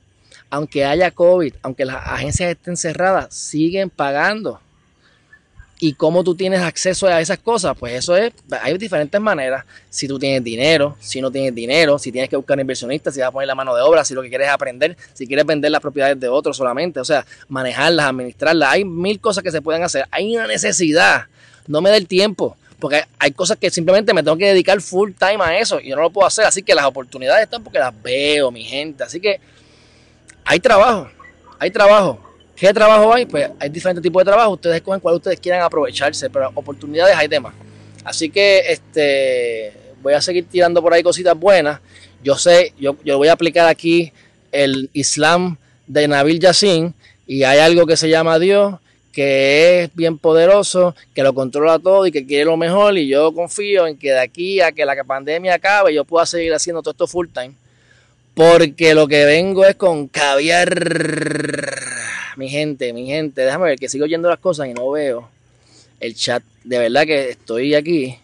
aunque 0.51 0.85
haya 0.85 1.11
COVID, 1.11 1.55
aunque 1.63 1.85
las 1.85 1.97
agencias 2.07 2.51
estén 2.51 2.77
cerradas, 2.77 3.33
siguen 3.35 3.89
pagando. 3.89 4.61
¿Y 5.83 5.95
cómo 5.95 6.23
tú 6.23 6.35
tienes 6.35 6.61
acceso 6.61 7.07
a 7.07 7.23
esas 7.23 7.39
cosas? 7.39 7.75
Pues 7.79 7.95
eso 7.95 8.15
es, 8.15 8.35
hay 8.61 8.77
diferentes 8.77 9.19
maneras. 9.19 9.65
Si 9.89 10.07
tú 10.07 10.19
tienes 10.19 10.45
dinero, 10.45 10.95
si 11.01 11.23
no 11.23 11.31
tienes 11.31 11.55
dinero, 11.55 11.99
si 11.99 12.13
tienes 12.13 12.29
que 12.29 12.37
buscar 12.37 12.61
inversionistas, 12.61 13.15
si 13.15 13.21
vas 13.21 13.31
a 13.31 13.33
poner 13.33 13.47
la 13.47 13.55
mano 13.55 13.75
de 13.75 13.81
obra, 13.81 14.05
si 14.05 14.13
lo 14.13 14.21
que 14.21 14.29
quieres 14.29 14.49
es 14.49 14.53
aprender, 14.53 14.95
si 15.15 15.27
quieres 15.27 15.47
vender 15.47 15.71
las 15.71 15.81
propiedades 15.81 16.21
de 16.21 16.29
otros 16.29 16.59
solamente, 16.59 17.01
o 17.01 17.05
sea, 17.05 17.25
manejarlas, 17.49 18.07
administrarlas. 18.07 18.69
Hay 18.69 18.85
mil 18.85 19.21
cosas 19.21 19.43
que 19.43 19.51
se 19.51 19.63
pueden 19.63 19.83
hacer. 19.83 20.05
Hay 20.11 20.37
una 20.37 20.47
necesidad. 20.47 21.27
No 21.67 21.81
me 21.81 21.89
dé 21.89 21.97
el 21.97 22.07
tiempo 22.07 22.59
porque 22.79 23.05
hay 23.19 23.31
cosas 23.31 23.57
que 23.59 23.71
simplemente 23.71 24.13
me 24.13 24.23
tengo 24.23 24.37
que 24.37 24.47
dedicar 24.47 24.81
full 24.81 25.13
time 25.13 25.39
a 25.41 25.59
eso 25.59 25.81
y 25.81 25.89
yo 25.89 25.97
no 25.97 26.03
lo 26.03 26.11
puedo 26.11 26.27
hacer. 26.27 26.45
Así 26.45 26.63
que 26.63 26.75
las 26.75 26.85
oportunidades 26.85 27.45
están 27.45 27.63
porque 27.63 27.79
las 27.79 27.95
veo, 28.03 28.51
mi 28.51 28.65
gente. 28.65 29.05
Así 29.05 29.21
que 29.21 29.41
hay 30.51 30.59
trabajo, 30.59 31.09
hay 31.61 31.71
trabajo. 31.71 32.19
¿Qué 32.57 32.75
trabajo 32.75 33.15
hay? 33.15 33.25
Pues 33.25 33.49
hay 33.61 33.69
diferentes 33.69 34.03
tipos 34.03 34.21
de 34.21 34.33
trabajo. 34.33 34.51
Ustedes 34.51 34.77
escogen 34.77 34.99
cuál 34.99 35.15
ustedes 35.15 35.39
quieran 35.39 35.63
aprovecharse, 35.63 36.29
pero 36.29 36.51
oportunidades 36.55 37.15
hay 37.17 37.29
demás. 37.29 37.55
Así 38.03 38.31
que 38.31 38.59
este, 38.67 39.73
voy 40.03 40.13
a 40.13 40.21
seguir 40.21 40.47
tirando 40.51 40.83
por 40.83 40.93
ahí 40.93 41.05
cositas 41.05 41.39
buenas. 41.39 41.79
Yo 42.25 42.35
sé, 42.35 42.75
yo, 42.81 42.97
yo 43.05 43.17
voy 43.17 43.29
a 43.29 43.35
aplicar 43.35 43.69
aquí 43.69 44.13
el 44.51 44.91
Islam 44.93 45.57
de 45.87 46.09
Nabil 46.09 46.41
Yassin 46.41 46.95
y 47.29 47.45
hay 47.45 47.61
algo 47.61 47.87
que 47.87 47.97
se 47.97 48.09
llama 48.09 48.41
Dios 48.41 48.75
que 49.13 49.85
es 49.85 49.95
bien 49.95 50.19
poderoso, 50.19 50.97
que 51.15 51.23
lo 51.23 51.33
controla 51.33 51.79
todo 51.79 52.07
y 52.07 52.13
que 52.13 52.27
quiere 52.27 52.47
lo 52.47 52.57
mejor 52.57 52.99
y 52.99 53.07
yo 53.07 53.33
confío 53.33 53.87
en 53.87 53.97
que 53.97 54.11
de 54.11 54.21
aquí 54.21 54.61
a 54.61 54.73
que 54.73 54.85
la 54.85 55.03
pandemia 55.05 55.55
acabe 55.55 55.95
yo 55.95 56.05
pueda 56.05 56.27
seguir 56.27 56.53
haciendo 56.55 56.83
todo 56.83 56.91
esto 56.91 57.07
full 57.07 57.29
time 57.33 57.55
porque 58.41 58.95
lo 58.95 59.07
que 59.07 59.27
vengo 59.27 59.67
es 59.67 59.75
con 59.77 60.09
caviar. 60.09 60.75
Mi 62.39 62.49
gente, 62.49 62.95
mi 62.95 63.05
gente, 63.05 63.43
déjame 63.43 63.67
ver 63.67 63.79
que 63.79 63.91
sigo 63.91 64.05
oyendo 64.07 64.31
las 64.31 64.39
cosas 64.39 64.67
y 64.67 64.73
no 64.73 64.91
veo 64.91 65.29
el 66.01 66.15
chat. 66.15 66.43
De 66.65 66.79
verdad 66.79 67.05
que 67.05 67.29
estoy 67.29 67.75
aquí 67.75 68.19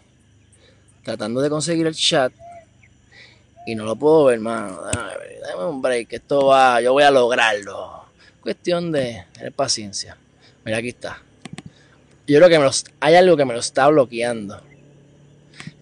tratando 1.03 1.39
de 1.39 1.51
conseguir 1.51 1.85
el 1.85 1.93
chat 1.93 2.33
y 3.67 3.75
no 3.75 3.85
lo 3.85 3.95
puedo 3.95 4.25
ver, 4.25 4.37
hermano. 4.37 4.81
Déjame, 5.43 5.65
un 5.65 5.83
break, 5.83 6.13
esto 6.13 6.47
va, 6.47 6.81
yo 6.81 6.93
voy 6.93 7.03
a 7.03 7.11
lograrlo. 7.11 8.05
Cuestión 8.41 8.91
de 8.91 9.23
tener 9.33 9.51
paciencia. 9.51 10.17
Mira, 10.65 10.79
aquí 10.79 10.89
está. 10.89 11.21
Yo 12.25 12.39
creo 12.39 12.49
que 12.49 12.57
me 12.57 12.67
hay 13.01 13.13
algo 13.13 13.37
que 13.37 13.45
me 13.45 13.53
lo 13.53 13.59
está 13.59 13.87
bloqueando. 13.87 14.59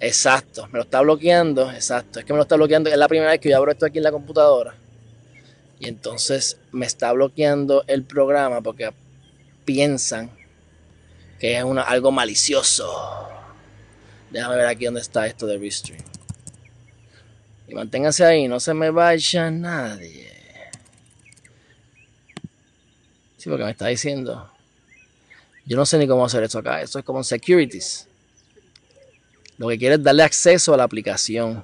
Exacto, 0.06 0.68
me 0.68 0.78
lo 0.78 0.84
está 0.84 1.02
bloqueando, 1.02 1.72
exacto. 1.72 2.20
Es 2.20 2.26
que 2.26 2.32
me 2.32 2.38
lo 2.38 2.44
está 2.44 2.58
bloqueando, 2.58 2.92
es 2.92 2.96
la 2.98 3.08
primera 3.08 3.32
vez 3.32 3.40
que 3.40 3.50
yo 3.50 3.58
abro 3.58 3.72
esto 3.72 3.88
aquí 3.88 3.98
en 3.98 4.04
la 4.04 4.12
computadora. 4.12 4.76
Y 5.80 5.88
entonces 5.88 6.60
me 6.72 6.86
está 6.86 7.12
bloqueando 7.12 7.84
el 7.88 8.04
programa 8.04 8.62
porque 8.62 8.94
piensan 9.66 10.30
que 11.40 11.58
es 11.58 11.64
algo 11.64 12.12
malicioso. 12.12 12.88
Déjame 14.30 14.58
ver 14.58 14.68
aquí 14.68 14.86
dónde 14.86 15.02
está 15.02 15.26
esto 15.26 15.48
de 15.48 15.58
Restream. 15.58 16.04
Y 17.68 17.74
manténganse 17.74 18.26
ahí, 18.26 18.48
no 18.48 18.60
se 18.60 18.76
me 18.76 18.92
vaya 18.92 19.50
nadie. 19.50 20.30
Sí, 23.38 23.50
porque 23.50 23.64
me 23.66 23.72
está 23.72 23.88
diciendo. 23.88 24.52
Yo 25.66 25.76
no 25.76 25.86
sé 25.88 25.98
ni 25.98 26.08
cómo 26.08 26.26
hacer 26.26 26.44
esto 26.44 26.60
acá. 26.60 26.84
Esto 26.84 27.00
es 27.00 27.06
como 27.06 27.22
en 27.22 27.24
securities. 27.24 28.08
Lo 29.58 29.68
que 29.70 29.78
quiere 29.78 29.96
es 29.96 30.04
darle 30.04 30.24
acceso 30.24 30.74
a 30.74 30.78
la 30.78 30.84
aplicación. 30.84 31.64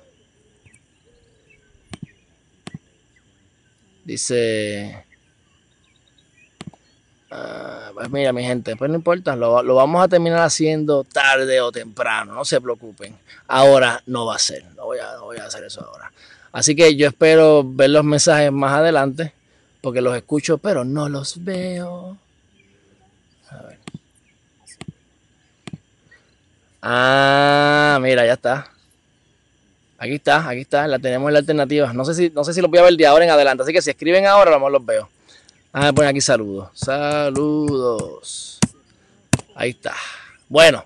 Dice... 4.06 5.06
Ah, 7.34 7.92
pues 7.94 8.10
mira, 8.10 8.34
mi 8.34 8.44
gente, 8.44 8.76
pues 8.76 8.90
no 8.90 8.98
importa, 8.98 9.38
lo, 9.38 9.64
vamos 9.76 10.04
a 10.04 10.10
terminar 10.10 10.42
haciendo 10.42 11.06
tarde 11.06 11.62
o 11.62 11.72
temprano, 11.72 12.34
no 12.34 12.44
se 12.44 12.60
preocupen. 12.60 13.18
Ahora 13.48 14.04
no 14.06 14.26
va 14.26 14.36
a 14.36 14.40
ser, 14.40 14.66
no 14.76 14.88
voy 14.88 15.00
a, 15.00 15.14
no 15.14 15.26
voy 15.26 15.38
a 15.38 15.46
hacer 15.46 15.64
eso 15.64 15.82
ahora. 15.86 16.12
Así 16.52 16.76
que 16.76 16.94
yo 16.98 17.08
espero 17.08 17.64
ver 17.66 17.92
los 17.92 18.04
mensajes 18.04 18.52
más 18.52 18.74
adelante, 18.74 19.34
porque 19.80 20.02
los 20.02 20.14
escucho, 20.18 20.58
pero 20.58 20.84
no 20.84 21.08
los 21.08 21.42
veo. 21.42 22.18
A 23.50 23.64
ver. 23.64 23.81
Ah, 26.82 28.00
mira, 28.02 28.26
ya 28.26 28.34
está. 28.34 28.72
Aquí 29.98 30.16
está, 30.16 30.50
aquí 30.50 30.62
está, 30.62 30.88
la 30.88 30.98
tenemos 30.98 31.28
en 31.30 31.34
la 31.34 31.40
alternativa. 31.40 31.94
No 31.94 32.04
sé 32.06 32.16
si, 32.16 32.30
no 32.32 32.44
sé 32.44 32.54
si 32.54 32.62
los 32.62 32.72
voy 32.72 32.80
a 32.80 32.84
ver 32.84 32.96
de 32.96 33.06
ahora 33.06 33.24
en 33.24 33.30
adelante, 33.30 33.62
así 33.64 33.72
que 33.72 33.84
si 33.84 33.92
escriben 33.92 34.26
ahora, 34.26 34.50
a 34.50 34.54
lo 34.54 34.60
mejor 34.60 34.72
los 34.72 34.86
veo. 34.86 35.10
Ah, 35.72 35.94
poner 35.94 36.10
aquí 36.10 36.22
saludos. 36.22 36.70
Saludos. 36.74 38.60
Ahí 39.54 39.70
está. 39.70 39.94
Bueno, 40.50 40.86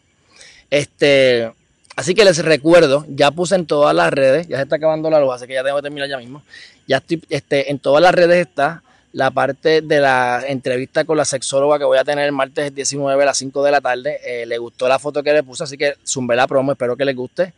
este, 0.70 1.52
así 1.96 2.14
que 2.14 2.26
les 2.26 2.44
recuerdo, 2.44 3.06
ya 3.08 3.32
puse 3.32 3.56
en 3.56 3.66
todas 3.66 3.96
las 3.96 4.12
redes, 4.12 4.48
ya 4.50 4.58
se 4.58 4.64
está 4.64 4.76
acabando 4.76 5.10
la 5.10 5.22
luz, 5.22 5.34
así 5.34 5.48
que 5.48 5.54
ya 5.54 5.64
tengo 5.64 5.78
que 5.78 5.84
terminar 5.84 6.10
ya 6.10 6.18
mismo. 6.18 6.44
Ya 6.86 6.98
estoy, 6.98 7.24
este, 7.30 7.72
en 7.72 7.80
todas 7.80 8.02
las 8.04 8.14
redes 8.14 8.46
está 8.46 8.84
la 9.16 9.32
parte 9.32 9.82
de 9.82 10.02
la 10.02 10.44
entrevista 10.46 11.06
con 11.06 11.16
la 11.16 11.24
sexóloga 11.24 11.80
que 11.80 11.86
voy 11.86 11.98
a 11.98 12.04
tener 12.04 12.26
el 12.26 12.34
martes 12.34 12.76
19 12.76 13.24
a 13.24 13.26
las 13.26 13.38
5 13.38 13.64
de 13.64 13.72
la 13.72 13.80
tarde. 13.80 14.20
Eh, 14.26 14.46
le 14.46 14.58
gustó 14.58 14.90
la 14.90 15.00
foto 15.00 15.24
que 15.24 15.32
le 15.32 15.42
puse, 15.42 15.64
así 15.64 15.78
que 15.78 15.96
zumbé 16.06 16.36
la 16.36 16.48
promo, 16.48 16.74
espero 16.74 16.98
que 16.98 17.06
les 17.06 17.16
guste. 17.16 17.54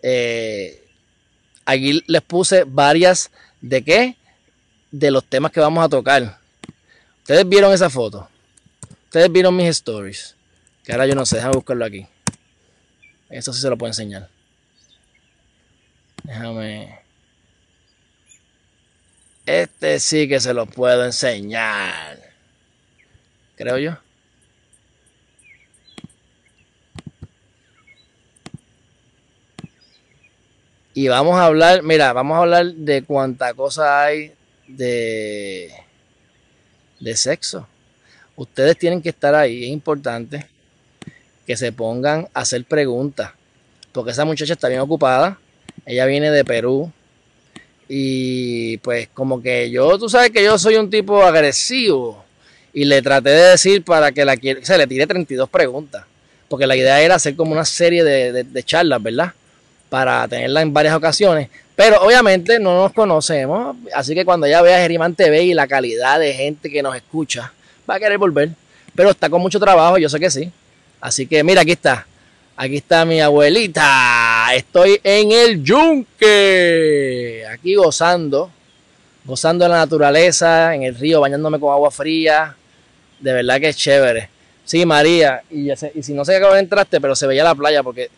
Eh, 0.00 0.82
aquí 1.66 2.02
les 2.06 2.22
puse 2.22 2.64
varias 2.66 3.30
de 3.60 3.84
qué, 3.84 4.16
de 4.90 5.10
los 5.10 5.26
temas 5.26 5.52
que 5.52 5.60
vamos 5.60 5.84
a 5.84 5.90
tocar. 5.90 6.38
Ustedes 7.18 7.46
vieron 7.46 7.74
esa 7.74 7.90
foto. 7.90 8.26
Ustedes 9.04 9.30
vieron 9.30 9.54
mis 9.54 9.68
stories. 9.68 10.34
Que 10.84 10.92
ahora 10.92 11.06
yo 11.06 11.14
no 11.14 11.26
sé, 11.26 11.36
déjame 11.36 11.56
buscarlo 11.56 11.84
aquí. 11.84 12.06
Eso 13.28 13.52
sí 13.52 13.60
se 13.60 13.68
lo 13.68 13.76
puedo 13.76 13.90
enseñar. 13.90 14.30
Déjame. 16.22 17.03
Este 19.46 20.00
sí 20.00 20.26
que 20.26 20.40
se 20.40 20.54
lo 20.54 20.66
puedo 20.66 21.04
enseñar. 21.04 22.18
Creo 23.56 23.78
yo. 23.78 23.98
Y 30.94 31.08
vamos 31.08 31.36
a 31.36 31.46
hablar, 31.46 31.82
mira, 31.82 32.12
vamos 32.12 32.36
a 32.36 32.42
hablar 32.42 32.66
de 32.66 33.02
cuánta 33.02 33.52
cosa 33.52 34.04
hay 34.04 34.32
de, 34.68 35.72
de 37.00 37.16
sexo. 37.16 37.66
ustedes 38.36 38.78
tienen 38.78 39.02
que 39.02 39.08
estar 39.08 39.34
ahí, 39.34 39.64
es 39.64 39.70
importante 39.70 40.46
que 41.46 41.56
se 41.56 41.72
pongan 41.72 42.28
a 42.32 42.40
hacer 42.40 42.64
preguntas, 42.64 43.32
porque 43.92 44.12
esa 44.12 44.24
muchacha 44.24 44.52
está 44.52 44.68
bien 44.68 44.80
ocupada, 44.80 45.38
ella 45.84 46.06
viene 46.06 46.30
de 46.30 46.44
Perú, 46.44 46.92
y 47.88 48.78
pues 48.78 49.08
como 49.12 49.42
que 49.42 49.70
yo, 49.70 49.98
tú 49.98 50.08
sabes 50.08 50.30
que 50.30 50.42
yo 50.42 50.58
soy 50.58 50.76
un 50.76 50.90
tipo 50.90 51.22
agresivo, 51.22 52.24
y 52.72 52.84
le 52.84 53.00
traté 53.02 53.30
de 53.30 53.50
decir 53.50 53.84
para 53.84 54.10
que 54.10 54.24
la 54.24 54.36
quiera, 54.36 54.64
se 54.64 54.76
le 54.76 54.86
tire 54.86 55.06
32 55.06 55.48
preguntas, 55.48 56.04
porque 56.48 56.66
la 56.66 56.76
idea 56.76 57.00
era 57.00 57.14
hacer 57.14 57.36
como 57.36 57.52
una 57.52 57.64
serie 57.64 58.02
de, 58.04 58.62
charlas, 58.64 59.02
¿verdad? 59.02 59.32
Para 59.88 60.26
tenerla 60.26 60.60
en 60.62 60.72
varias 60.72 60.94
ocasiones, 60.94 61.48
pero 61.76 62.02
obviamente 62.02 62.58
no 62.58 62.82
nos 62.82 62.92
conocemos, 62.92 63.76
así 63.94 64.14
que 64.14 64.24
cuando 64.24 64.46
ella 64.46 64.60
vea 64.60 64.78
Geriman 64.78 65.14
TV 65.14 65.44
y 65.44 65.54
la 65.54 65.68
calidad 65.68 66.18
de 66.18 66.32
gente 66.32 66.70
que 66.70 66.82
nos 66.82 66.96
escucha, 66.96 67.52
va 67.88 67.94
a 67.94 68.00
querer 68.00 68.18
volver. 68.18 68.50
Pero 68.94 69.10
está 69.10 69.28
con 69.28 69.40
mucho 69.40 69.58
trabajo, 69.58 69.98
yo 69.98 70.08
sé 70.08 70.20
que 70.20 70.30
sí. 70.30 70.50
Así 71.00 71.26
que 71.26 71.42
mira, 71.42 71.62
aquí 71.62 71.72
está. 71.72 72.06
Aquí 72.56 72.76
está 72.76 73.04
mi 73.04 73.20
abuelita. 73.20 74.48
Estoy 74.54 75.00
en 75.02 75.32
el 75.32 75.64
yunque. 75.64 77.44
Aquí 77.50 77.74
gozando. 77.74 78.50
Gozando 79.24 79.64
de 79.64 79.70
la 79.70 79.78
naturaleza, 79.78 80.74
en 80.74 80.82
el 80.82 80.94
río, 80.94 81.20
bañándome 81.20 81.58
con 81.58 81.72
agua 81.72 81.90
fría. 81.90 82.54
De 83.18 83.32
verdad 83.32 83.58
que 83.58 83.70
es 83.70 83.76
chévere. 83.76 84.28
Sí, 84.64 84.86
María. 84.86 85.42
Y, 85.50 85.70
y 85.70 86.02
si 86.02 86.12
no 86.12 86.24
sé 86.24 86.38
qué 86.38 86.58
entraste, 86.58 87.00
pero 87.00 87.16
se 87.16 87.26
veía 87.26 87.42
la 87.42 87.54
playa 87.54 87.82
porque 87.82 88.10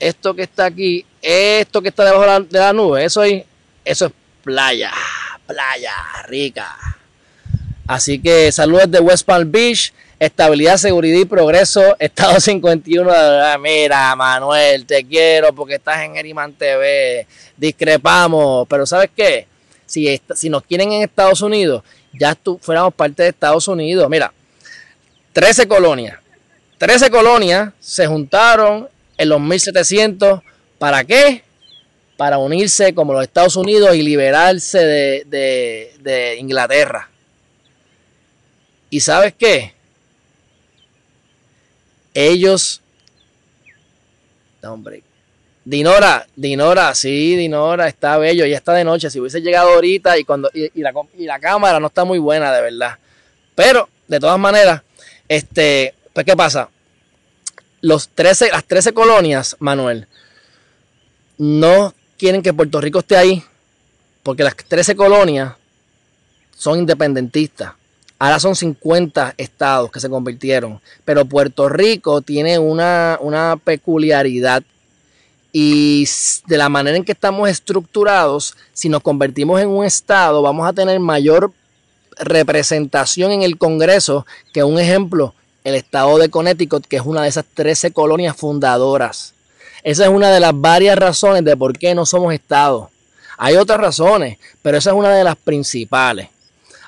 esto 0.00 0.34
que 0.34 0.42
está 0.42 0.64
aquí, 0.64 1.04
esto 1.20 1.82
que 1.82 1.90
está 1.90 2.04
debajo 2.04 2.40
de 2.40 2.58
la, 2.58 2.72
nube, 2.72 3.04
eso, 3.04 3.22
es, 3.22 3.44
eso 3.84 4.06
es 4.06 4.12
playa. 4.42 4.90
Playa 5.46 5.94
rica. 6.26 6.76
Así 7.86 8.20
que 8.20 8.50
saludos 8.50 8.90
de 8.90 9.00
West 9.00 9.26
Palm 9.26 9.50
Beach, 9.50 9.92
estabilidad, 10.20 10.76
seguridad 10.76 11.18
y 11.18 11.24
progreso, 11.24 11.96
Estado 11.98 12.38
51. 12.38 13.10
Mira, 13.58 14.14
Manuel, 14.14 14.84
te 14.84 15.04
quiero 15.04 15.52
porque 15.54 15.76
estás 15.76 16.04
en 16.04 16.16
Eriman 16.16 16.52
TV. 16.52 17.26
Discrepamos, 17.56 18.68
pero 18.68 18.86
¿sabes 18.86 19.10
qué? 19.16 19.48
Si, 19.86 20.20
si 20.36 20.50
nos 20.50 20.62
quieren 20.62 20.92
en 20.92 21.02
Estados 21.02 21.40
Unidos, 21.40 21.82
ya 22.12 22.38
fuéramos 22.60 22.94
parte 22.94 23.24
de 23.24 23.30
Estados 23.30 23.66
Unidos. 23.66 24.08
Mira, 24.08 24.32
13 25.32 25.66
colonias. 25.66 26.18
13 26.78 27.10
colonias 27.10 27.72
se 27.80 28.06
juntaron 28.06 28.88
en 29.16 29.28
los 29.28 29.40
1700. 29.40 30.42
¿Para 30.78 31.02
qué? 31.02 31.42
Para 32.16 32.38
unirse 32.38 32.94
como 32.94 33.14
los 33.14 33.22
Estados 33.22 33.56
Unidos 33.56 33.94
y 33.94 34.02
liberarse 34.02 34.78
de, 34.78 35.94
de 35.98 36.36
Inglaterra. 36.36 37.08
¿Y 38.90 39.00
sabes 39.00 39.34
qué? 39.38 39.79
Ellos... 42.28 42.82
hombre. 44.62 45.02
Dinora, 45.64 46.26
Dinora, 46.36 46.94
sí, 46.94 47.36
Dinora, 47.36 47.88
está 47.88 48.18
bello, 48.18 48.44
ya 48.44 48.56
está 48.56 48.72
de 48.74 48.84
noche. 48.84 49.10
Si 49.10 49.20
hubiese 49.20 49.40
llegado 49.40 49.70
ahorita 49.70 50.18
y 50.18 50.24
cuando 50.24 50.50
y, 50.52 50.70
la, 50.80 51.38
cámara 51.38 51.80
no 51.80 51.86
está 51.86 52.04
muy 52.04 52.18
buena, 52.18 52.52
de 52.52 52.62
verdad. 52.62 52.98
Pero, 53.54 53.88
de 54.06 54.20
todas 54.20 54.38
maneras, 54.38 54.82
este, 55.28 55.94
pues, 56.12 56.26
¿qué 56.26 56.36
pasa? 56.36 56.68
Los 57.80 58.08
13, 58.08 58.50
las 58.50 58.64
13 58.64 58.92
colonias, 58.92 59.56
Manuel, 59.58 60.06
no 61.38 61.94
quieren 62.18 62.42
que 62.42 62.52
Puerto 62.52 62.80
Rico 62.80 62.98
esté 62.98 63.16
ahí, 63.16 63.42
porque 64.22 64.44
las 64.44 64.56
13 64.56 64.94
colonias 64.94 65.54
son 66.56 66.80
independentistas. 66.80 67.79
Ahora 68.22 68.38
son 68.38 68.54
50 68.54 69.32
estados 69.38 69.90
que 69.90 69.98
se 69.98 70.10
convirtieron, 70.10 70.78
pero 71.06 71.24
Puerto 71.24 71.70
Rico 71.70 72.20
tiene 72.20 72.58
una, 72.58 73.18
peculiaridad 73.64 74.62
y 75.52 76.06
de 76.46 76.58
la 76.58 76.68
manera 76.68 76.98
en 76.98 77.04
que 77.04 77.12
estamos 77.12 77.48
estructurados, 77.48 78.58
si 78.74 78.90
nos 78.90 79.00
convertimos 79.00 79.58
en 79.62 79.70
un 79.70 79.86
estado, 79.86 80.42
vamos 80.42 80.68
a 80.68 80.74
tener 80.74 81.00
mayor 81.00 81.50
representación 82.18 83.32
en 83.32 83.40
el 83.40 83.56
Congreso 83.56 84.26
que 84.52 84.64
un 84.64 84.78
ejemplo, 84.78 85.32
el 85.64 85.74
estado 85.74 86.18
de 86.18 86.28
Connecticut, 86.28 86.84
que 86.84 86.96
es 86.96 87.02
una 87.06 87.22
de 87.22 87.30
esas 87.30 87.46
13 87.54 87.92
colonias 87.92 88.36
fundadoras. 88.36 89.32
Esa 89.82 90.04
es 90.04 90.10
una 90.10 90.30
de 90.30 90.40
las 90.40 90.52
varias 90.54 90.98
razones 90.98 91.42
de 91.42 91.56
por 91.56 91.78
qué 91.78 91.94
no 91.94 92.04
somos 92.04 92.34
estados. 92.34 92.90
Hay 93.38 93.56
otras 93.56 93.80
razones, 93.80 94.36
pero 94.60 94.76
esa 94.76 94.90
es 94.90 94.96
una 94.96 95.14
de 95.14 95.24
las 95.24 95.36
principales. 95.36 96.28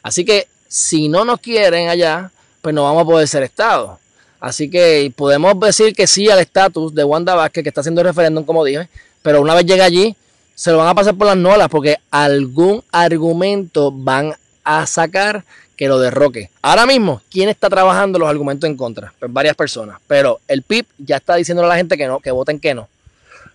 Así 0.02 0.26
que 0.26 0.51
si 0.72 1.10
no 1.10 1.22
nos 1.26 1.38
quieren 1.38 1.90
allá, 1.90 2.30
pues 2.62 2.74
no 2.74 2.84
vamos 2.84 3.02
a 3.02 3.04
poder 3.04 3.28
ser 3.28 3.42
Estado. 3.42 3.98
Así 4.40 4.70
que 4.70 5.12
podemos 5.14 5.60
decir 5.60 5.94
que 5.94 6.06
sí 6.06 6.30
al 6.30 6.38
estatus 6.38 6.94
de 6.94 7.04
Wanda 7.04 7.34
Vázquez, 7.34 7.62
que 7.62 7.68
está 7.68 7.82
haciendo 7.82 8.00
el 8.00 8.06
referéndum, 8.06 8.42
como 8.42 8.64
dije, 8.64 8.88
pero 9.20 9.42
una 9.42 9.54
vez 9.54 9.66
llega 9.66 9.84
allí, 9.84 10.16
se 10.54 10.72
lo 10.72 10.78
van 10.78 10.88
a 10.88 10.94
pasar 10.94 11.14
por 11.14 11.26
las 11.26 11.36
nolas 11.36 11.68
porque 11.68 11.98
algún 12.10 12.82
argumento 12.90 13.92
van 13.92 14.34
a 14.64 14.86
sacar 14.86 15.44
que 15.76 15.88
lo 15.88 15.98
derroque. 16.00 16.48
Ahora 16.62 16.86
mismo, 16.86 17.20
¿quién 17.30 17.50
está 17.50 17.68
trabajando 17.68 18.18
los 18.18 18.30
argumentos 18.30 18.68
en 18.68 18.76
contra? 18.78 19.12
Pues 19.18 19.30
varias 19.30 19.54
personas. 19.54 19.98
Pero 20.06 20.40
el 20.48 20.62
PIB 20.62 20.86
ya 20.96 21.18
está 21.18 21.34
diciéndole 21.34 21.66
a 21.66 21.68
la 21.68 21.76
gente 21.76 21.98
que 21.98 22.06
no, 22.06 22.18
que 22.20 22.30
voten 22.30 22.58
que 22.58 22.74
no. 22.74 22.88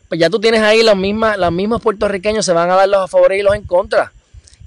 Pues 0.07 0.21
ya 0.21 0.29
tú 0.29 0.39
tienes 0.39 0.61
ahí 0.61 0.83
los 0.83 0.95
mismos, 0.95 1.35
los 1.35 1.51
mismos 1.51 1.81
puertorriqueños 1.81 2.45
se 2.45 2.53
van 2.53 2.69
a 2.69 2.75
dar 2.75 2.87
los 2.87 2.99
a 2.99 3.07
favor 3.07 3.33
y 3.33 3.41
los 3.41 3.55
en 3.55 3.63
contra. 3.63 4.11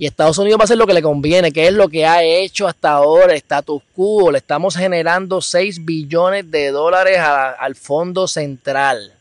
Y 0.01 0.07
Estados 0.07 0.39
Unidos 0.39 0.59
va 0.59 0.63
a 0.63 0.65
hacer 0.65 0.79
lo 0.79 0.87
que 0.87 0.95
le 0.95 1.03
conviene, 1.03 1.53
que 1.53 1.67
es 1.67 1.75
lo 1.75 1.87
que 1.91 2.07
ha 2.07 2.25
hecho 2.25 2.67
hasta 2.67 2.93
ahora, 2.93 3.35
status 3.35 3.83
quo. 3.95 4.31
Le 4.31 4.39
estamos 4.39 4.75
generando 4.75 5.43
6 5.43 5.85
billones 5.85 6.51
de 6.51 6.71
dólares 6.71 7.19
al 7.19 7.77
Fondo 7.77 8.27
Central. 8.27 9.13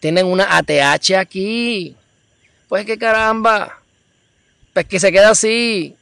Tienen 0.00 0.26
una 0.26 0.56
ATH 0.56 1.12
aquí. 1.16 1.94
Pues 2.68 2.84
que 2.84 2.98
caramba. 2.98 3.78
Pues 4.72 4.86
que 4.86 4.98
se 4.98 5.12
queda 5.12 5.30
así. 5.30 5.94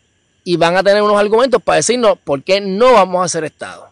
Y 0.44 0.56
van 0.56 0.78
a 0.78 0.82
tener 0.82 1.02
unos 1.02 1.20
argumentos 1.20 1.62
para 1.62 1.76
decirnos 1.76 2.16
por 2.24 2.42
qué 2.42 2.58
no 2.58 2.94
vamos 2.94 3.22
a 3.22 3.28
ser 3.28 3.44
Estado. 3.44 3.90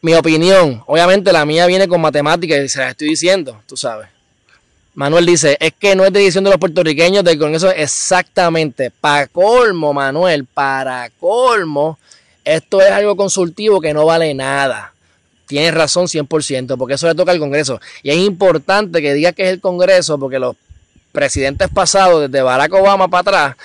Mi 0.00 0.14
opinión, 0.14 0.82
obviamente 0.86 1.34
la 1.34 1.44
mía 1.44 1.66
viene 1.66 1.86
con 1.86 2.00
matemáticas 2.00 2.64
y 2.64 2.68
se 2.70 2.78
las 2.78 2.92
estoy 2.92 3.10
diciendo, 3.10 3.60
tú 3.66 3.76
sabes. 3.76 4.08
Manuel 4.94 5.24
dice, 5.24 5.56
es 5.58 5.72
que 5.78 5.96
no 5.96 6.04
es 6.04 6.12
decisión 6.12 6.44
de 6.44 6.50
los 6.50 6.58
puertorriqueños 6.58 7.24
del 7.24 7.38
Congreso 7.38 7.70
exactamente. 7.70 8.90
Para 8.90 9.26
colmo, 9.26 9.94
Manuel, 9.94 10.44
para 10.44 11.08
colmo, 11.18 11.98
esto 12.44 12.80
es 12.82 12.90
algo 12.90 13.16
consultivo 13.16 13.80
que 13.80 13.94
no 13.94 14.04
vale 14.04 14.34
nada. 14.34 14.92
Tienes 15.46 15.72
razón 15.74 16.06
100%, 16.06 16.76
porque 16.76 16.94
eso 16.94 17.06
le 17.06 17.14
toca 17.14 17.32
al 17.32 17.38
Congreso. 17.38 17.80
Y 18.02 18.10
es 18.10 18.16
importante 18.18 19.00
que 19.00 19.14
diga 19.14 19.32
que 19.32 19.44
es 19.44 19.48
el 19.50 19.60
Congreso, 19.60 20.18
porque 20.18 20.38
los 20.38 20.56
presidentes 21.10 21.68
pasados, 21.68 22.22
desde 22.22 22.42
Barack 22.42 22.72
Obama 22.72 23.08
para 23.08 23.20
atrás, 23.20 23.56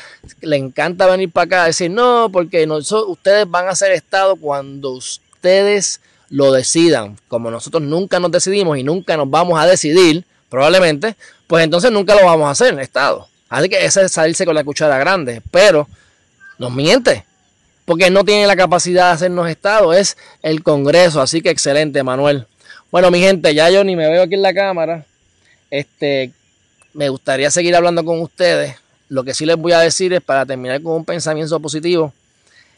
le 0.42 0.58
encanta 0.58 1.08
venir 1.08 1.32
para 1.32 1.46
acá 1.46 1.64
a 1.64 1.68
decir, 1.68 1.90
no, 1.90 2.30
porque 2.32 2.68
ustedes 3.08 3.50
van 3.50 3.68
a 3.68 3.76
ser 3.76 3.92
Estado 3.92 4.36
cuando 4.36 4.92
ustedes 4.92 6.00
lo 6.30 6.52
decidan. 6.52 7.18
Como 7.28 7.52
nosotros 7.52 7.84
nunca 7.84 8.20
nos 8.20 8.32
decidimos 8.32 8.78
y 8.78 8.84
nunca 8.84 9.18
nos 9.18 9.30
vamos 9.30 9.60
a 9.60 9.66
decidir, 9.66 10.26
probablemente, 10.50 11.16
pues 11.48 11.64
entonces 11.64 11.92
nunca 11.92 12.16
lo 12.16 12.26
vamos 12.26 12.48
a 12.48 12.52
hacer 12.52 12.74
en 12.74 12.80
Estado. 12.80 13.28
Así 13.50 13.70
que 13.70 13.84
ese 13.86 14.04
es 14.04 14.12
salirse 14.12 14.46
con 14.46 14.56
la 14.56 14.64
cuchara 14.64 14.98
grande. 14.98 15.42
Pero 15.52 15.88
nos 16.58 16.74
miente, 16.74 17.26
porque 17.86 18.10
no 18.10 18.24
tiene 18.24 18.48
la 18.48 18.56
capacidad 18.56 19.08
de 19.08 19.14
hacernos 19.14 19.50
Estado, 19.50 19.94
es 19.94 20.18
el 20.42 20.64
Congreso. 20.64 21.22
Así 21.22 21.42
que 21.42 21.50
excelente, 21.50 22.04
Manuel. 22.04 22.46
Bueno, 22.92 23.12
mi 23.12 23.20
gente, 23.20 23.54
ya 23.54 23.70
yo 23.70 23.84
ni 23.84 23.96
me 23.96 24.10
veo 24.10 24.24
aquí 24.24 24.36
en 24.36 24.42
la 24.42 24.54
cámara. 24.54 25.06
Este, 25.70 26.32
me 26.94 27.10
gustaría 27.10 27.52
seguir 27.52 27.76
hablando 27.76 28.04
con 28.04 28.22
ustedes. 28.22 28.76
Lo 29.10 29.24
que 29.24 29.34
sí 29.34 29.46
les 29.46 29.56
voy 29.56 29.72
a 29.72 29.80
decir 29.80 30.14
es 30.14 30.22
para 30.22 30.46
terminar 30.46 30.82
con 30.82 30.94
un 30.94 31.06
pensamiento 31.06 31.60
positivo, 31.60 32.14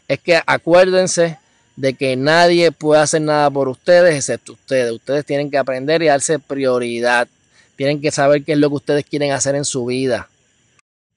es 0.06 0.18
que 0.20 0.40
acuérdense 0.46 1.38
de 1.76 1.94
que 1.94 2.16
nadie 2.16 2.72
puede 2.72 3.00
hacer 3.00 3.22
nada 3.22 3.50
por 3.50 3.68
ustedes 3.68 4.14
excepto 4.14 4.52
ustedes. 4.52 4.92
Ustedes 4.92 5.24
tienen 5.24 5.50
que 5.50 5.58
aprender 5.58 6.02
y 6.02 6.06
darse 6.06 6.38
prioridad. 6.38 7.26
Tienen 7.80 8.02
que 8.02 8.10
saber 8.10 8.44
qué 8.44 8.52
es 8.52 8.58
lo 8.58 8.68
que 8.68 8.74
ustedes 8.74 9.06
quieren 9.06 9.32
hacer 9.32 9.54
en 9.54 9.64
su 9.64 9.86
vida. 9.86 10.28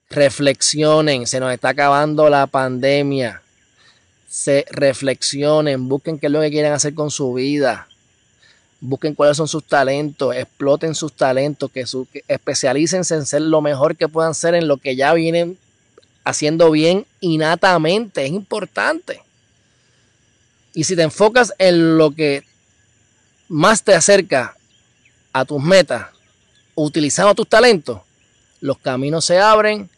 Reflexionen, 0.10 1.28
se 1.28 1.42
nos 1.42 1.52
está 1.52 1.68
acabando 1.68 2.30
la 2.30 2.48
pandemia. 2.48 3.42
Se 4.30 4.64
reflexionen, 4.72 5.90
busquen 5.90 6.18
qué 6.18 6.28
es 6.28 6.32
lo 6.32 6.40
que 6.40 6.52
quieren 6.52 6.72
hacer 6.72 6.94
con 6.94 7.12
su 7.12 7.34
vida. 7.34 7.90
Busquen 8.80 9.14
cuáles 9.14 9.36
son 9.36 9.50
sus 9.50 9.66
talentos, 9.66 10.34
exploten 10.34 10.96
sus 10.96 11.12
talentos, 11.12 11.70
que, 11.70 11.86
su, 11.86 12.08
especialícense 12.30 13.14
en 13.14 13.26
ser 13.26 13.42
lo 13.42 13.60
mejor 13.60 13.98
que 13.98 14.08
puedan 14.08 14.34
ser 14.34 14.56
en 14.56 14.70
lo 14.70 14.78
que 14.78 14.96
ya 14.96 15.14
vienen 15.14 15.58
haciendo 16.24 16.72
bien 16.72 17.06
innatamente. 17.20 18.24
Es 18.24 18.32
importante. 18.32 19.22
Y 20.74 20.86
si 20.86 20.96
te 20.96 21.02
enfocas 21.02 21.54
en 21.58 21.98
lo 21.98 22.12
que 22.12 22.46
más 23.50 23.84
te 23.84 23.94
acerca 23.94 24.56
a 25.34 25.44
tus 25.44 25.62
metas, 25.62 26.13
utilizando 26.76 27.36
tus 27.36 27.48
talentos, 27.48 28.02
los 28.62 28.78
caminos 28.78 29.26
se 29.26 29.40
abren. 29.40 29.90